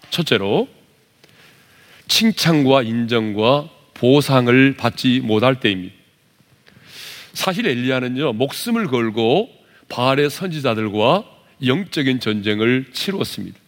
[0.09, 0.67] 첫째로
[2.07, 5.93] 칭찬과 인정과 보상을 받지 못할 때입니다.
[7.33, 9.49] 사실 엘리야는요 목숨을 걸고
[9.89, 11.25] 바알의 선지자들과
[11.65, 13.59] 영적인 전쟁을 치루었습니다.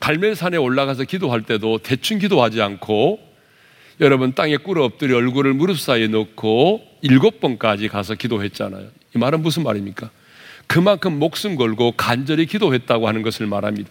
[0.00, 3.20] 갈멜산에 올라가서 기도할 때도 대충 기도하지 않고
[4.00, 8.88] 여러분 땅에 꿇어 엎드려 얼굴을 무릎 사이에 놓고 일곱 번까지 가서 기도했잖아요.
[9.14, 10.10] 이 말은 무슨 말입니까?
[10.66, 13.90] 그만큼 목숨 걸고 간절히 기도했다고 하는 것을 말합니다.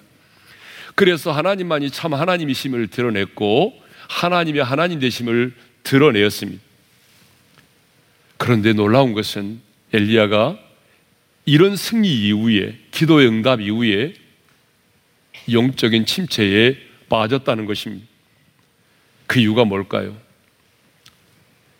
[0.95, 3.73] 그래서 하나님만이 참 하나님이심을 드러냈고
[4.09, 6.61] 하나님의 하나님 되심을 드러내었습니다.
[8.37, 9.61] 그런데 놀라운 것은
[9.93, 10.57] 엘리야가
[11.45, 14.13] 이런 승리 이후에 기도의 응답 이후에
[15.51, 16.77] 영적인 침체에
[17.09, 18.05] 빠졌다는 것입니다.
[19.27, 20.15] 그 이유가 뭘까요?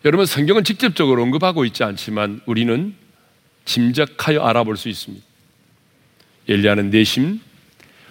[0.06, 2.96] 여러분 성경은 직접적으로 언급하고 있지 않지만 우리는
[3.66, 5.26] 짐작하여 알아볼 수 있습니다.
[6.48, 7.40] 엘리야는 내심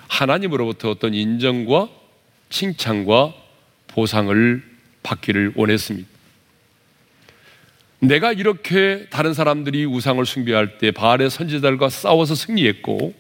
[0.09, 1.89] 하나님으로부터 어떤 인정과
[2.51, 3.35] 칭찬과
[3.89, 4.63] 보상을
[5.03, 6.09] 받기를 원했습니다.
[8.01, 13.15] 내가 이렇게 다른 사람들이 우상을 숭배할 때 바알의 선지자들과 싸워서 승리했고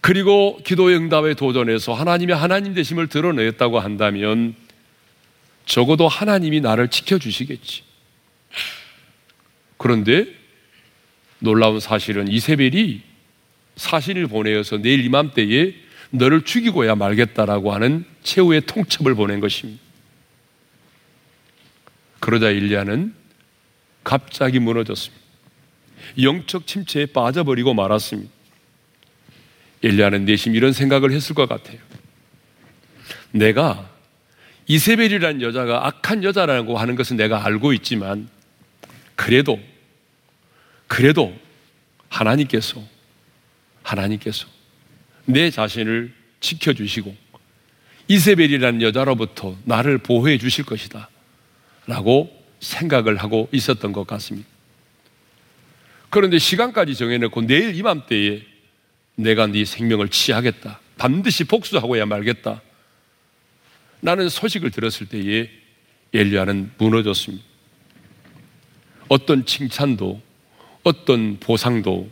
[0.00, 4.56] 그리고 기도의 응답에 도전해서 하나님의 하나님 되심을 드러냈다고 한다면
[5.64, 7.84] 적어도 하나님이 나를 지켜주시겠지.
[9.76, 10.26] 그런데
[11.42, 13.02] 놀라운 사실은 이세벨이
[13.76, 15.74] 사신을 보내어서 내일 이맘때에
[16.10, 19.82] 너를 죽이고야 말겠다라고 하는 최후의 통첩을 보낸 것입니다.
[22.20, 23.12] 그러자 일리아는
[24.04, 25.20] 갑자기 무너졌습니다.
[26.22, 28.30] 영적 침체에 빠져버리고 말았습니다.
[29.82, 31.78] 엘리야는 내심 이런 생각을 했을 것 같아요.
[33.32, 33.90] 내가
[34.68, 38.28] 이세벨이라는 여자가 악한 여자라고 하는 것은 내가 알고 있지만
[39.16, 39.58] 그래도
[40.92, 41.34] 그래도
[42.10, 42.82] 하나님께서
[43.82, 44.46] 하나님께서
[45.24, 47.16] 내 자신을 지켜주시고
[48.08, 51.08] 이세벨이라는 여자로부터 나를 보호해 주실 것이다
[51.86, 54.46] 라고 생각을 하고 있었던 것 같습니다.
[56.10, 58.42] 그런데 시간까지 정해놓고 내일 이맘때에
[59.14, 60.78] 내가 네 생명을 취하겠다.
[60.98, 62.60] 반드시 복수하고야 말겠다.
[64.00, 65.48] 나는 소식을 들었을 때에
[66.12, 67.42] 엘리야는 무너졌습니다.
[69.08, 70.31] 어떤 칭찬도,
[70.82, 72.08] 어떤 보상도,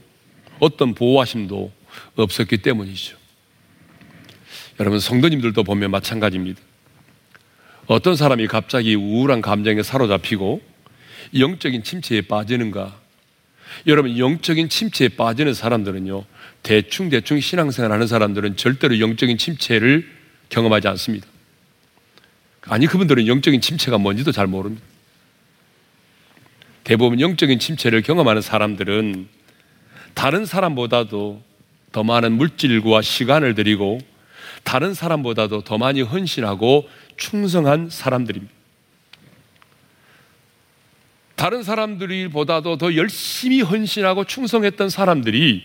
[0.58, 1.72] 어떤 보호하심도
[2.16, 3.16] 없었기 때문이죠.
[4.78, 6.60] 여러분, 성도님들도 보면 마찬가지입니다.
[7.86, 10.62] 어떤 사람이 갑자기 우울한 감정에 사로잡히고
[11.38, 12.98] 영적인 침체에 빠지는가?
[13.86, 16.24] 여러분, 영적인 침체에 빠지는 사람들은요,
[16.62, 20.08] 대충 대충 신앙생활 하는 사람들은 절대로 영적인 침체를
[20.48, 21.26] 경험하지 않습니다.
[22.62, 24.84] 아니, 그분들은 영적인 침체가 뭔지도 잘 모릅니다.
[26.90, 29.28] 대부분 영적인 침체를 경험하는 사람들은
[30.14, 31.40] 다른 사람보다도
[31.92, 34.00] 더 많은 물질과 시간을 들이고
[34.64, 38.52] 다른 사람보다도 더 많이 헌신하고 충성한 사람들입니다.
[41.36, 45.62] 다른 사람들보다도 더 열심히 헌신하고 충성했던 사람들이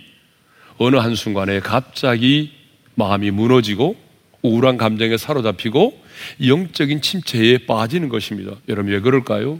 [0.77, 2.51] 어느 한순간에 갑자기
[2.93, 3.95] 마음이 무너지고
[4.43, 5.99] 우울한 감정에 사로잡히고
[6.45, 8.57] 영적인 침체에 빠지는 것입니다.
[8.69, 9.59] 여러분 왜 그럴까요?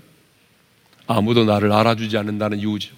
[1.08, 2.96] 아무도 나를 알아주지 않는다는 이유죠.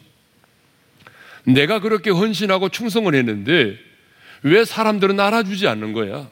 [1.44, 3.78] 내가 그렇게 헌신하고 충성을 했는데
[4.44, 6.30] 왜 사람들은 알아주지 않는 거야?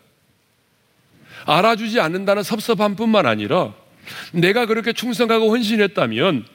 [1.46, 3.74] 알아주지 않는다는 섭섭함 뿐만 아니라
[4.32, 6.46] 내가 그렇게 충성하고 헌신했다면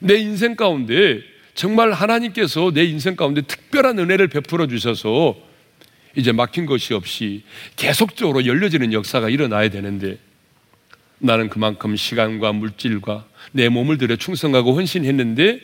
[0.00, 1.20] 내 인생 가운데
[1.54, 5.36] 정말 하나님께서 내 인생 가운데 특별한 은혜를 베풀어 주셔서
[6.14, 7.42] 이제 막힌 것이 없이
[7.76, 10.18] 계속적으로 열려지는 역사가 일어나야 되는데
[11.18, 15.60] 나는 그만큼 시간과 물질과 내 몸을 들여 충성하고 헌신했는데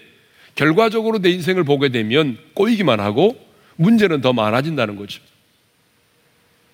[0.55, 3.37] 결과적으로 내 인생을 보게 되면 꼬이기만 하고
[3.77, 5.21] 문제는 더 많아진다는 거죠.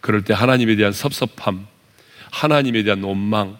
[0.00, 1.66] 그럴 때 하나님에 대한 섭섭함,
[2.30, 3.58] 하나님에 대한 원망,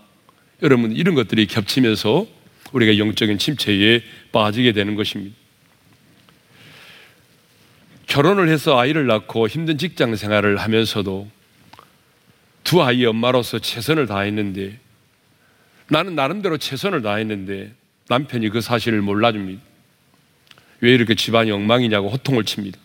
[0.63, 2.27] 여러분 이런 것들이 겹치면서
[2.73, 5.35] 우리가 영적인 침체에 빠지게 되는 것입니다.
[8.07, 11.31] 결혼을 해서 아이를 낳고 힘든 직장 생활을 하면서도
[12.65, 14.79] 두 아이의 엄마로서 최선을 다했는데
[15.91, 17.73] 나는 나름대로 최선을 다했는데
[18.09, 19.61] 남편이 그 사실을 몰라줍니다.
[20.81, 22.79] 왜 이렇게 집안이 엉망이냐고 호통을 칩니다.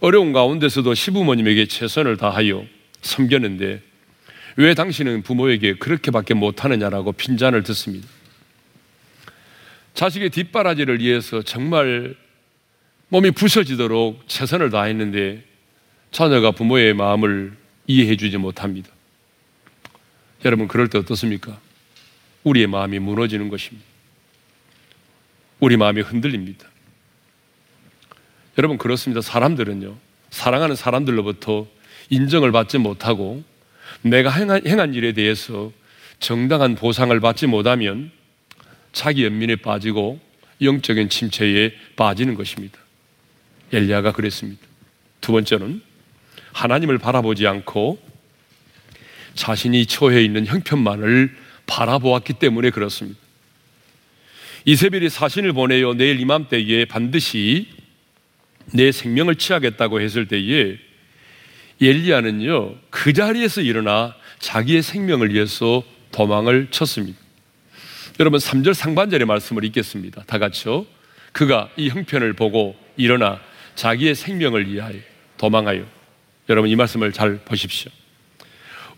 [0.00, 2.64] 어려운 가운데서도 시부모님에게 최선을 다하여
[3.02, 3.82] 섬겼는데
[4.56, 8.08] 왜 당신은 부모에게 그렇게밖에 못하느냐라고 핀잔을 듣습니다.
[9.94, 12.16] 자식의 뒷바라지를 위해서 정말
[13.08, 15.44] 몸이 부서지도록 최선을 다했는데
[16.10, 17.52] 자녀가 부모의 마음을
[17.86, 18.88] 이해해 주지 못합니다.
[20.44, 21.60] 여러분, 그럴 때 어떻습니까?
[22.44, 23.86] 우리의 마음이 무너지는 것입니다.
[25.60, 26.66] 우리 마음이 흔들립니다.
[28.58, 29.20] 여러분, 그렇습니다.
[29.20, 29.96] 사람들은요,
[30.30, 31.66] 사랑하는 사람들로부터
[32.10, 33.44] 인정을 받지 못하고
[34.02, 35.72] 내가 행한, 행한 일에 대해서
[36.18, 38.10] 정당한 보상을 받지 못하면
[38.92, 40.20] 자기 연민에 빠지고
[40.60, 42.78] 영적인 침체에 빠지는 것입니다.
[43.72, 44.60] 엘리야가 그랬습니다.
[45.20, 45.82] 두 번째는
[46.52, 47.98] 하나님을 바라보지 않고
[49.34, 51.34] 자신이 처해 있는 형편만을
[51.66, 53.18] 바라보았기 때문에 그렇습니다.
[54.64, 55.94] 이세벨이 사신을 보내요.
[55.94, 57.68] 내일 이맘때에 반드시
[58.72, 60.78] 내 생명을 취하겠다고 했을 때에
[61.80, 67.18] 엘리야는요 그 자리에서 일어나 자기의 생명을 위해서 도망을 쳤습니다.
[68.20, 70.22] 여러분 3절 상반절의 말씀을 읽겠습니다.
[70.26, 70.86] 다 같이요.
[71.32, 73.40] 그가 이 형편을 보고 일어나
[73.74, 74.94] 자기의 생명을 위하여
[75.38, 75.84] 도망하여
[76.48, 77.90] 여러분 이 말씀을 잘 보십시오.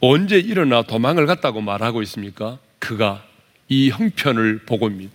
[0.01, 2.59] 언제 일어나 도망을 갔다고 말하고 있습니까?
[2.79, 3.25] 그가
[3.69, 5.13] 이 형편을 보고입니다.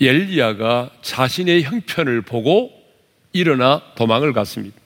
[0.00, 2.72] 엘리야가 자신의 형편을 보고
[3.32, 4.76] 일어나 도망을 갔습니다.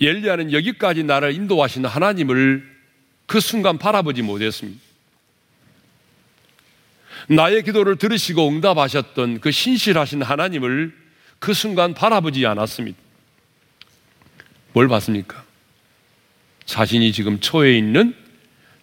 [0.00, 2.74] 엘리야는 여기까지 나를 인도하신 하나님을
[3.26, 4.80] 그 순간 바라보지 못했습니다.
[7.28, 10.94] 나의 기도를 들으시고 응답하셨던 그 신실하신 하나님을
[11.38, 12.98] 그 순간 바라보지 않았습니다.
[14.72, 15.43] 뭘 봤습니까?
[16.66, 18.14] 자신이 지금 처해 있는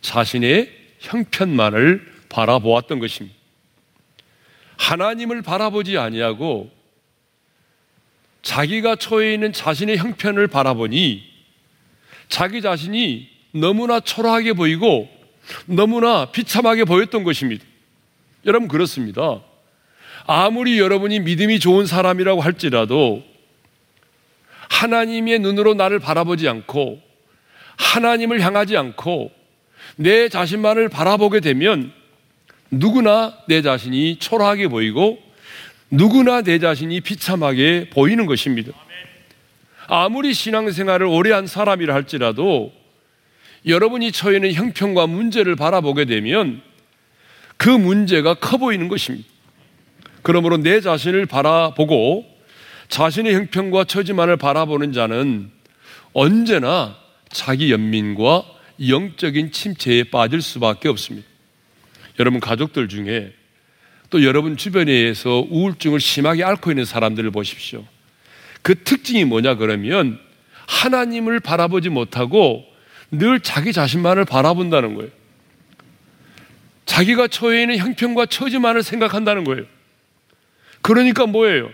[0.02, 3.36] 자신의 형편만을 바라보았던 것입니다.
[4.78, 6.72] 하나님을 바라보지 아니하고
[8.42, 11.24] 자기가 처해 있는 자신의 형편을 바라보니
[12.30, 15.10] 자기 자신이 너무나 초라하게 보이고
[15.66, 17.64] 너무나 비참하게 보였던 것입니다.
[18.46, 19.42] 여러분 그렇습니다.
[20.26, 23.24] 아무리 여러분이 믿음이 좋은 사람이라고 할지라도
[24.70, 27.02] 하나님의 눈으로 나를 바라보지 않고
[27.82, 29.32] 하나님을 향하지 않고
[29.98, 31.92] 내 자신만을 바라보게 되면
[32.70, 35.20] 누구나 내 자신이 초라하게 보이고
[35.90, 38.72] 누구나 내 자신이 비참하게 보이는 것입니다.
[39.88, 42.72] 아무리 신앙생활을 오래 한 사람이라 할지라도
[43.66, 46.62] 여러분이 처해 있는 형편과 문제를 바라보게 되면
[47.58, 49.28] 그 문제가 커 보이는 것입니다.
[50.22, 52.26] 그러므로 내 자신을 바라보고
[52.88, 55.52] 자신의 형편과 처지만을 바라보는 자는
[56.14, 57.01] 언제나
[57.32, 58.44] 자기 연민과
[58.88, 61.28] 영적인 침체에 빠질 수밖에 없습니다.
[62.20, 63.34] 여러분 가족들 중에
[64.10, 67.86] 또 여러분 주변에서 우울증을 심하게 앓고 있는 사람들을 보십시오.
[68.62, 70.20] 그 특징이 뭐냐 그러면
[70.68, 72.66] 하나님을 바라보지 못하고
[73.12, 75.10] 늘 자기 자신만을 바라본다는 거예요.
[76.86, 79.64] 자기가 처해 있는 형편과 처지만을 생각한다는 거예요.
[80.82, 81.70] 그러니까 뭐예요?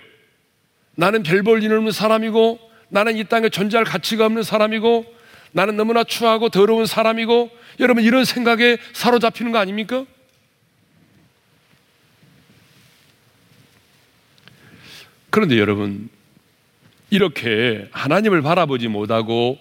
[0.95, 5.16] 나는 별 볼 일 없는 사람이고 나는 이 땅에 존재할 가치가 없는 사람이고
[5.57, 10.05] 나는 너무나 추하고 더러운 사람이고 여러분 이런 생각에 사로잡히는 거 아닙니까?
[15.31, 16.09] 그런데 여러분,
[17.09, 19.57] 이렇게 하나님을 바라보지 못하고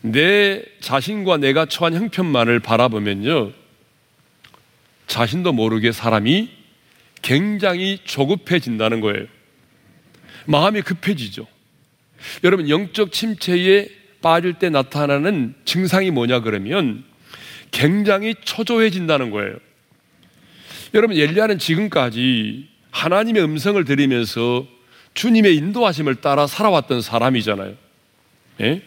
[0.00, 3.52] 내 자신과 내가 처한 형편만을 바라보면요.
[5.06, 6.50] 자신도 모르게 사람이
[7.22, 9.26] 굉장히 조급해진다는 거예요.
[10.46, 11.46] 마음이 급해지죠.
[12.42, 17.04] 여러분, 영적 침체에 빠질 때 나타나는 증상이 뭐냐 그러면
[17.70, 19.56] 굉장히 초조해진다는 거예요.
[20.94, 24.66] 여러분, 엘리야는 지금까지 하나님의 음성을 들으면서
[25.14, 27.74] 주님의 인도하심을 따라 살아왔던 사람이잖아요.
[28.60, 28.82] 예?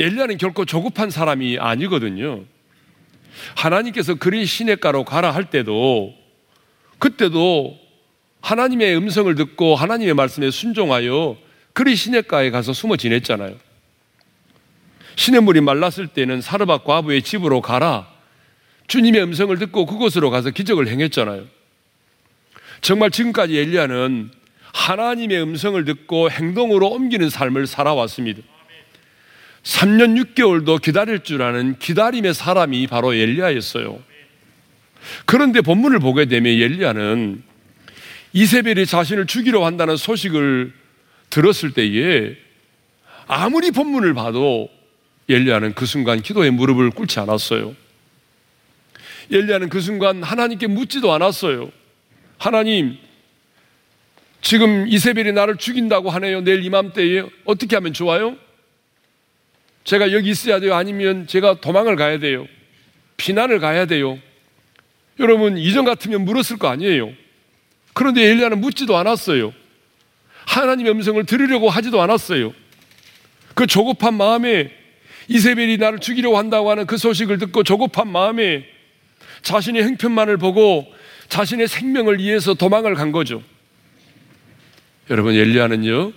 [0.00, 2.44] 엘리야는 결코 조급한 사람이 아니거든요.
[3.56, 6.14] 하나님께서 그리 시냇가로 가라 할 때도
[6.98, 7.78] 그때도
[8.40, 11.36] 하나님의 음성을 듣고 하나님의 말씀에 순종하여
[11.78, 13.54] 그리 시냇가에 가서 숨어 지냈잖아요.
[15.14, 18.08] 시냇물이 말랐을 때는 사르밧 과부의 집으로 가라.
[18.88, 21.46] 주님의 음성을 듣고 그곳으로 가서 기적을 행했잖아요.
[22.80, 24.32] 정말 지금까지 엘리야는
[24.72, 28.42] 하나님의 음성을 듣고 행동으로 옮기는 삶을 살아왔습니다.
[29.62, 34.02] 3년 6개월도 기다릴 줄 아는 기다림의 사람이 바로 엘리야였어요.
[35.26, 37.44] 그런데 본문을 보게 되면 엘리야는
[38.32, 40.77] 이세벨이 자신을 죽이려 한다는 소식을
[41.30, 42.36] 들었을 때에
[43.26, 44.68] 아무리 본문을 봐도
[45.28, 47.76] 엘리야는 그 순간 기도에 무릎을 꿇지 않았어요.
[49.30, 51.70] 엘리야는 그 순간 하나님께 묻지도 않았어요.
[52.38, 52.96] 하나님,
[54.40, 56.40] 지금 이세벨이 나를 죽인다고 하네요.
[56.40, 58.36] 내일 이맘때에 어떻게 하면 좋아요?
[59.84, 60.74] 제가 여기 있어야 돼요?
[60.74, 62.46] 아니면 제가 도망을 가야 돼요?
[63.18, 64.18] 피난을 가야 돼요?
[65.18, 67.12] 여러분, 이전 같으면 물었을 거 아니에요.
[67.92, 69.52] 그런데 엘리야는 묻지도 않았어요.
[70.48, 72.54] 하나님의 음성을 들으려고 하지도 않았어요.
[73.54, 74.70] 그 조급한 마음에
[75.28, 78.64] 이세벨이 나를 죽이려고 한다고 하는 그 소식을 듣고 조급한 마음에
[79.42, 80.86] 자신의 형편만을 보고
[81.28, 83.42] 자신의 생명을 위해서 도망을 간 거죠.
[85.10, 86.12] 여러분, 엘리야는요,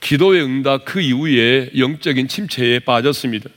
[0.00, 3.50] 기도의 응답 그 이후에 영적인 침체에 빠졌습니다.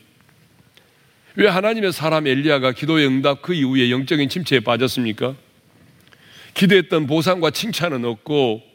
[1.36, 5.36] 왜 하나님의 사람 엘리야가 기도의 응답 그 이후에 영적인 침체에 빠졌습니까?
[6.54, 8.75] 기대했던 보상과 칭찬은 없고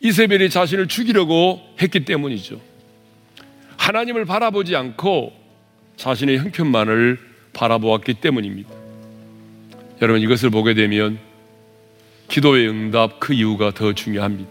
[0.00, 2.60] 이세벨이 자신을 죽이려고 했기 때문이죠.
[3.76, 5.32] 하나님을 바라보지 않고
[5.96, 7.18] 자신의 형편만을
[7.52, 8.70] 바라보았기 때문입니다.
[10.00, 11.18] 여러분 이것을 보게 되면
[12.28, 14.50] 기도의 응답 그 이유가 더 중요합니다.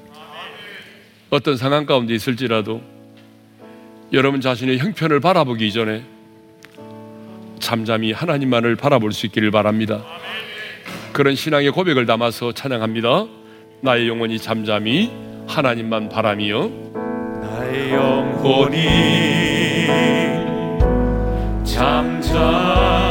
[1.32, 2.82] 어떤 상황 가운데 있을지라도
[4.14, 6.04] 여러분 자신의 형편을 바라보기 이전에
[7.60, 10.04] 잠잠히 하나님만을 바라볼 수 있기를 바랍니다.
[11.14, 13.28] 그런 신앙의 고백을 담아서 찬양합니다.
[13.82, 15.12] 나의 영혼이 잠잠히
[15.50, 16.70] 하나님만 바라며
[17.42, 18.78] 나의 영혼이
[21.64, 23.09] 잠잠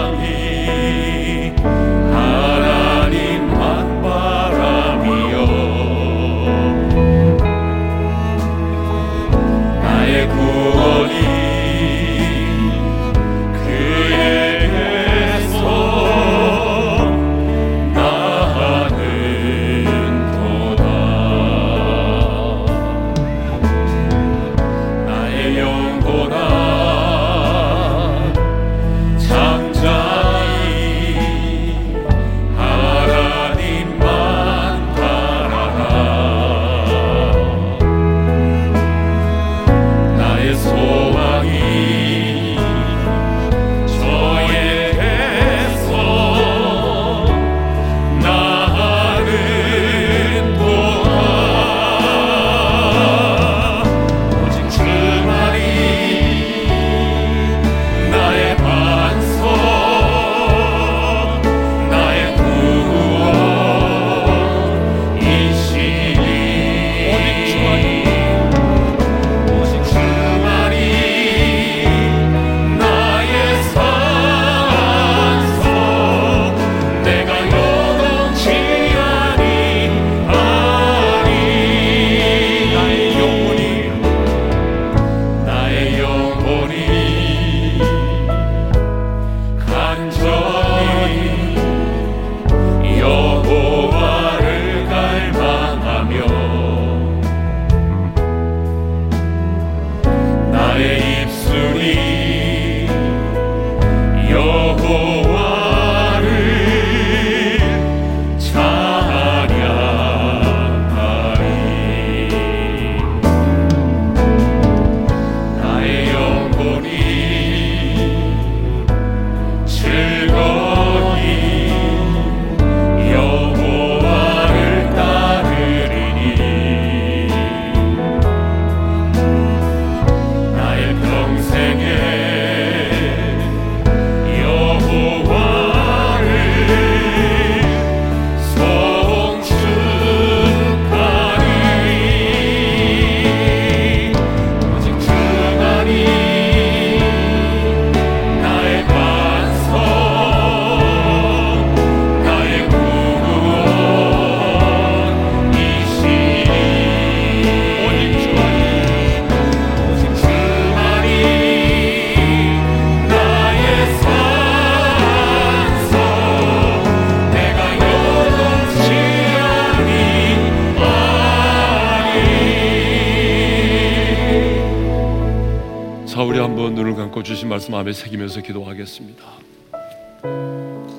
[177.89, 179.24] 마음에 새기면서 기도하겠습니다.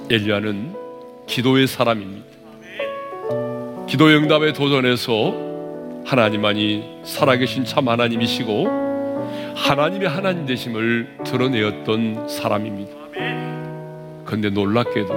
[0.10, 0.76] 엘리야는
[1.28, 2.26] 기도의 사람입니다.
[3.88, 5.34] 기도 응답에 도전해서
[6.06, 12.92] 하나님만이 살아계신 참 하나님이시고 하나님의 하나님 되심을 드러내었던 사람입니다.
[14.26, 15.14] 그런데 놀랍게도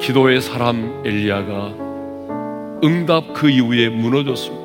[0.00, 1.74] 기도의 사람 엘리야가
[2.84, 4.64] 응답 그 이후에 무너졌습니다.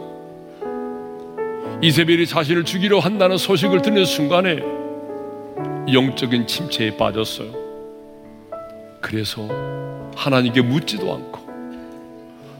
[1.82, 4.79] 이세벨이 자신을 죽이려 한다는 소식을 듣는 순간에
[5.94, 7.52] 영적인 침체에 빠졌어요.
[9.02, 9.48] 그래서
[10.16, 11.40] 하나님께 묻지도 않고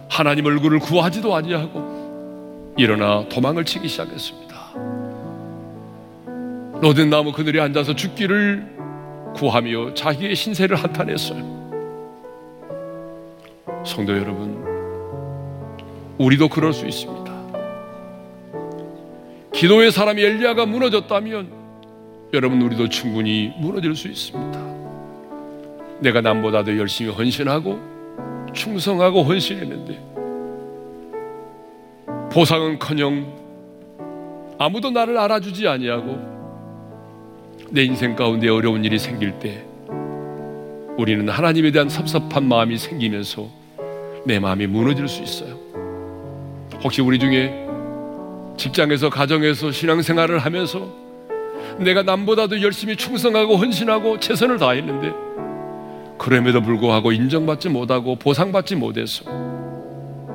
[0.10, 4.50] 하나님 얼굴을 구하지도 아니하고 일어나 도망을 치기 시작했습니다.
[6.82, 8.66] 로덴 나무 그늘에 앉아서 죽기를
[9.36, 11.60] 구하며 자기의 신세를 한탄했어요.
[13.86, 14.64] 성도 여러분,
[16.18, 17.30] 우리도 그럴 수 있습니다.
[19.54, 21.59] 기도의 사람이 엘리야가 무너졌다면
[22.32, 24.70] 여러분 우리도 충분히 무너질 수 있습니다.
[26.00, 27.80] 내가 남보다 도 열심히 헌신하고
[28.54, 30.10] 충성하고 헌신했는데
[32.32, 33.40] 보상은커녕
[34.60, 36.40] 아무도 나를 알아주지 아니하고
[37.72, 39.66] 내 인생 가운데 어려운 일이 생길 때
[40.98, 43.48] 우리는 하나님에 대한 섭섭한 마음이 생기면서
[44.26, 45.58] 내 마음이 무너질 수 있어요.
[46.84, 47.68] 혹시 우리 중에
[48.58, 51.09] 직장에서 가정에서 신앙생활을 하면서
[51.80, 55.14] 내가 남보다도 열심히 충성하고 헌신하고 최선을 다했는데
[56.18, 59.24] 그럼에도 불구하고 인정받지 못하고 보상받지 못해서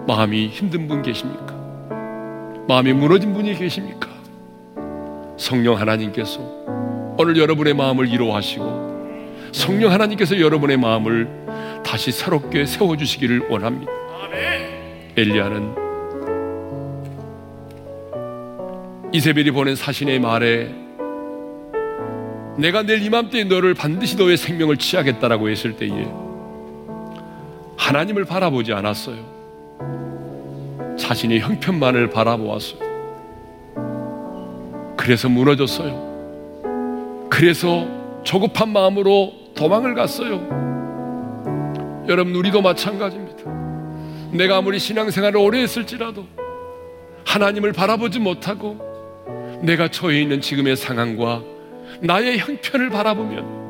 [0.06, 1.54] 마음이 힘든 분 계십니까?
[2.66, 4.08] 마음이 무너진 분이 계십니까?
[5.36, 6.40] 성령 하나님께서
[7.18, 8.94] 오늘 여러분의 마음을 위로하시고
[9.52, 11.28] 성령 하나님께서 여러분의 마음을
[11.84, 13.92] 다시 새롭게 세워주시기를 원합니다.
[15.16, 15.74] 엘리야는
[19.12, 20.83] 이세벨이 보낸 사신의 말에
[22.56, 26.06] 내가 내일 이맘때에 너를 반드시 너의 생명을 취하겠다라고 했을 때에
[27.76, 29.34] 하나님을 바라보지 않았어요.
[30.98, 32.78] 자신의 형편만을 바라보았어요.
[34.96, 36.14] 그래서 무너졌어요.
[37.28, 37.86] 그래서
[38.22, 40.40] 조급한 마음으로 도망을 갔어요.
[42.08, 43.44] 여러분, 우리도 마찬가지입니다.
[44.32, 46.26] 내가 아무리 신앙생활을 오래 했을지라도
[47.24, 48.78] 하나님을 바라보지 못하고
[49.62, 51.53] 내가 처해 있는 지금의 상황과
[52.00, 53.64] 나의 형편을 바라보면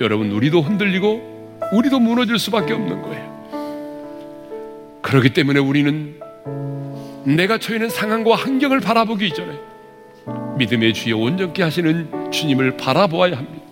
[0.00, 3.38] 여러분, 우리도 흔들리고 우리도 무너질 수밖에 없는 거예요.
[5.02, 6.20] 그렇기 때문에 우리는
[7.24, 9.58] 내가 처해 있는 상황과 환경을 바라보기 이전에
[10.56, 13.66] 믿음의 주에 온전케 하시는 주님을 바라보아야 합니다.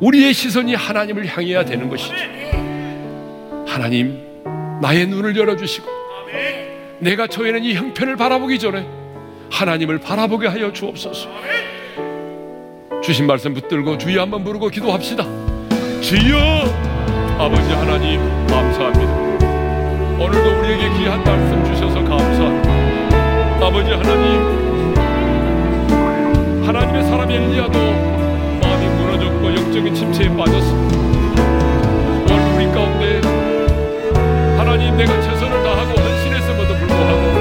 [0.00, 2.14] 우리의 시선이 하나님을 향해야 되는 것이죠.
[3.66, 4.18] 하나님,
[4.80, 5.86] 나의 눈을 열어주시고,
[7.00, 8.86] 내가 처해는 이 형편을 바라보기 전에
[9.50, 11.28] 하나님을 바라보게 하여 주옵소서.
[13.02, 15.24] 주신 말씀 붙들고 주여 한번 부르고 기도합시다.
[16.00, 16.38] 주여!
[17.38, 19.12] 아버지 하나님, 감사합니다.
[20.22, 23.66] 오늘도 우리에게 귀한 말씀 주셔서 감사합니다.
[23.66, 24.94] 아버지 하나님,
[26.66, 27.78] 하나님의 사람 엘리야도
[28.60, 30.98] 마음이 무너졌고 영적인 침체에 빠졌습니다.
[32.30, 33.20] 오늘 우리 가운데
[34.58, 37.39] 하나님 내가 최선을 다하고 헌신했음에도 불구하고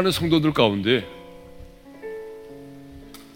[0.00, 1.06] 사랑하는 성도들 가운데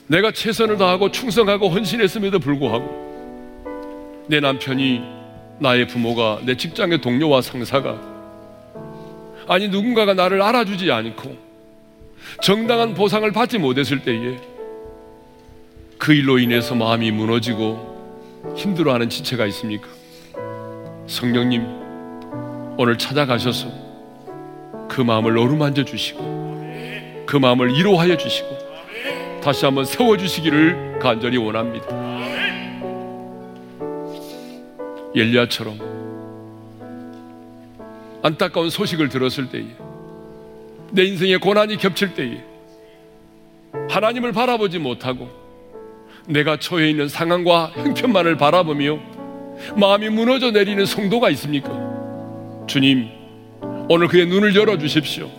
[0.07, 5.03] 내가 최선을 다하고 충성하고 헌신했음에도 불구하고 내 남편이
[5.61, 8.01] 나의 부모가 내 직장의 동료와 상사가
[9.47, 11.37] 아니 누군가가 나를 알아주지 않고
[12.43, 14.39] 정당한 보상을 받지 못했을 때에
[15.99, 19.89] 그 일로 인해서 마음이 무너지고 힘들어하는 지체가 있습니까?
[21.07, 21.65] 성령님
[22.77, 23.69] 오늘 찾아가셔서
[24.89, 26.44] 그 마음을 어루만져 주시고
[27.27, 28.59] 그 마음을 위로하여 주시고
[29.43, 31.87] 다시 한번 세워 주시기를 간절히 원합니다.
[35.17, 35.79] 엘리야처럼
[38.23, 39.67] 안타까운 소식을 들었을 때에
[40.91, 42.43] 내 인생에 고난이 겹칠 때에
[43.89, 45.29] 하나님을 바라보지 못하고
[46.27, 48.99] 내가 처해 있는 상황과 형편만을 바라보며
[49.77, 51.71] 마음이 무너져 내리는 성도가 있습니까?
[52.67, 53.09] 주님,
[53.89, 55.31] 오늘 그의 눈을 열어 주십시오.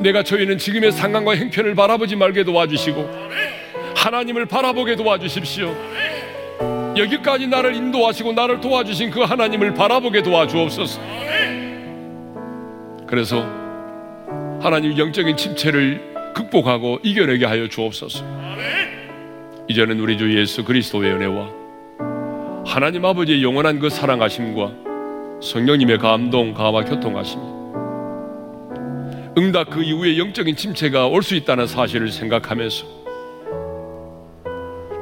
[0.00, 3.08] 내가 있는 지금의 상황과 형편을 바라보지 말게 도와주시고
[3.96, 5.74] 하나님을 바라보게 도와주십시오.
[6.96, 11.00] 여기까지 나를 인도하시고 나를 도와주신 그 하나님을 바라보게 도와주옵소서.
[13.06, 13.46] 그래서
[14.60, 18.24] 하나님 영적인 침체를 극복하고 이겨내게 하여 주옵소서.
[19.68, 21.50] 이제는 우리 주 예수 그리스도의 은혜와
[22.66, 24.72] 하나님 아버지의 영원한 그 사랑하심과
[25.42, 27.57] 성령님의 감동, 감화, 교통하심이
[29.38, 32.86] 응답 그 이후에 영적인 침체가 올 수 있다는 사실을 생각하면서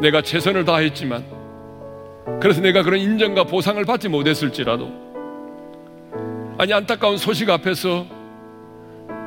[0.03, 1.25] 내가 최선을 다했지만
[2.41, 4.91] 그래서 내가 그런 인정과 보상을 받지 못했을지라도
[6.59, 8.07] 아니 안타까운 소식 앞에서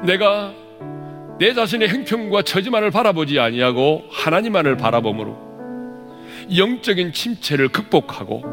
[0.05, 0.53] 내가
[1.39, 5.49] 내 자신의 행편과 처지만을 바라보지 아니하고 하나님만을 바라봄으로
[6.55, 8.43] 영적인 침체를 극복하고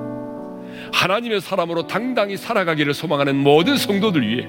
[0.92, 4.48] 하나님의 사람으로 당당히 살아가기를 소망하는 모든 성도들 위해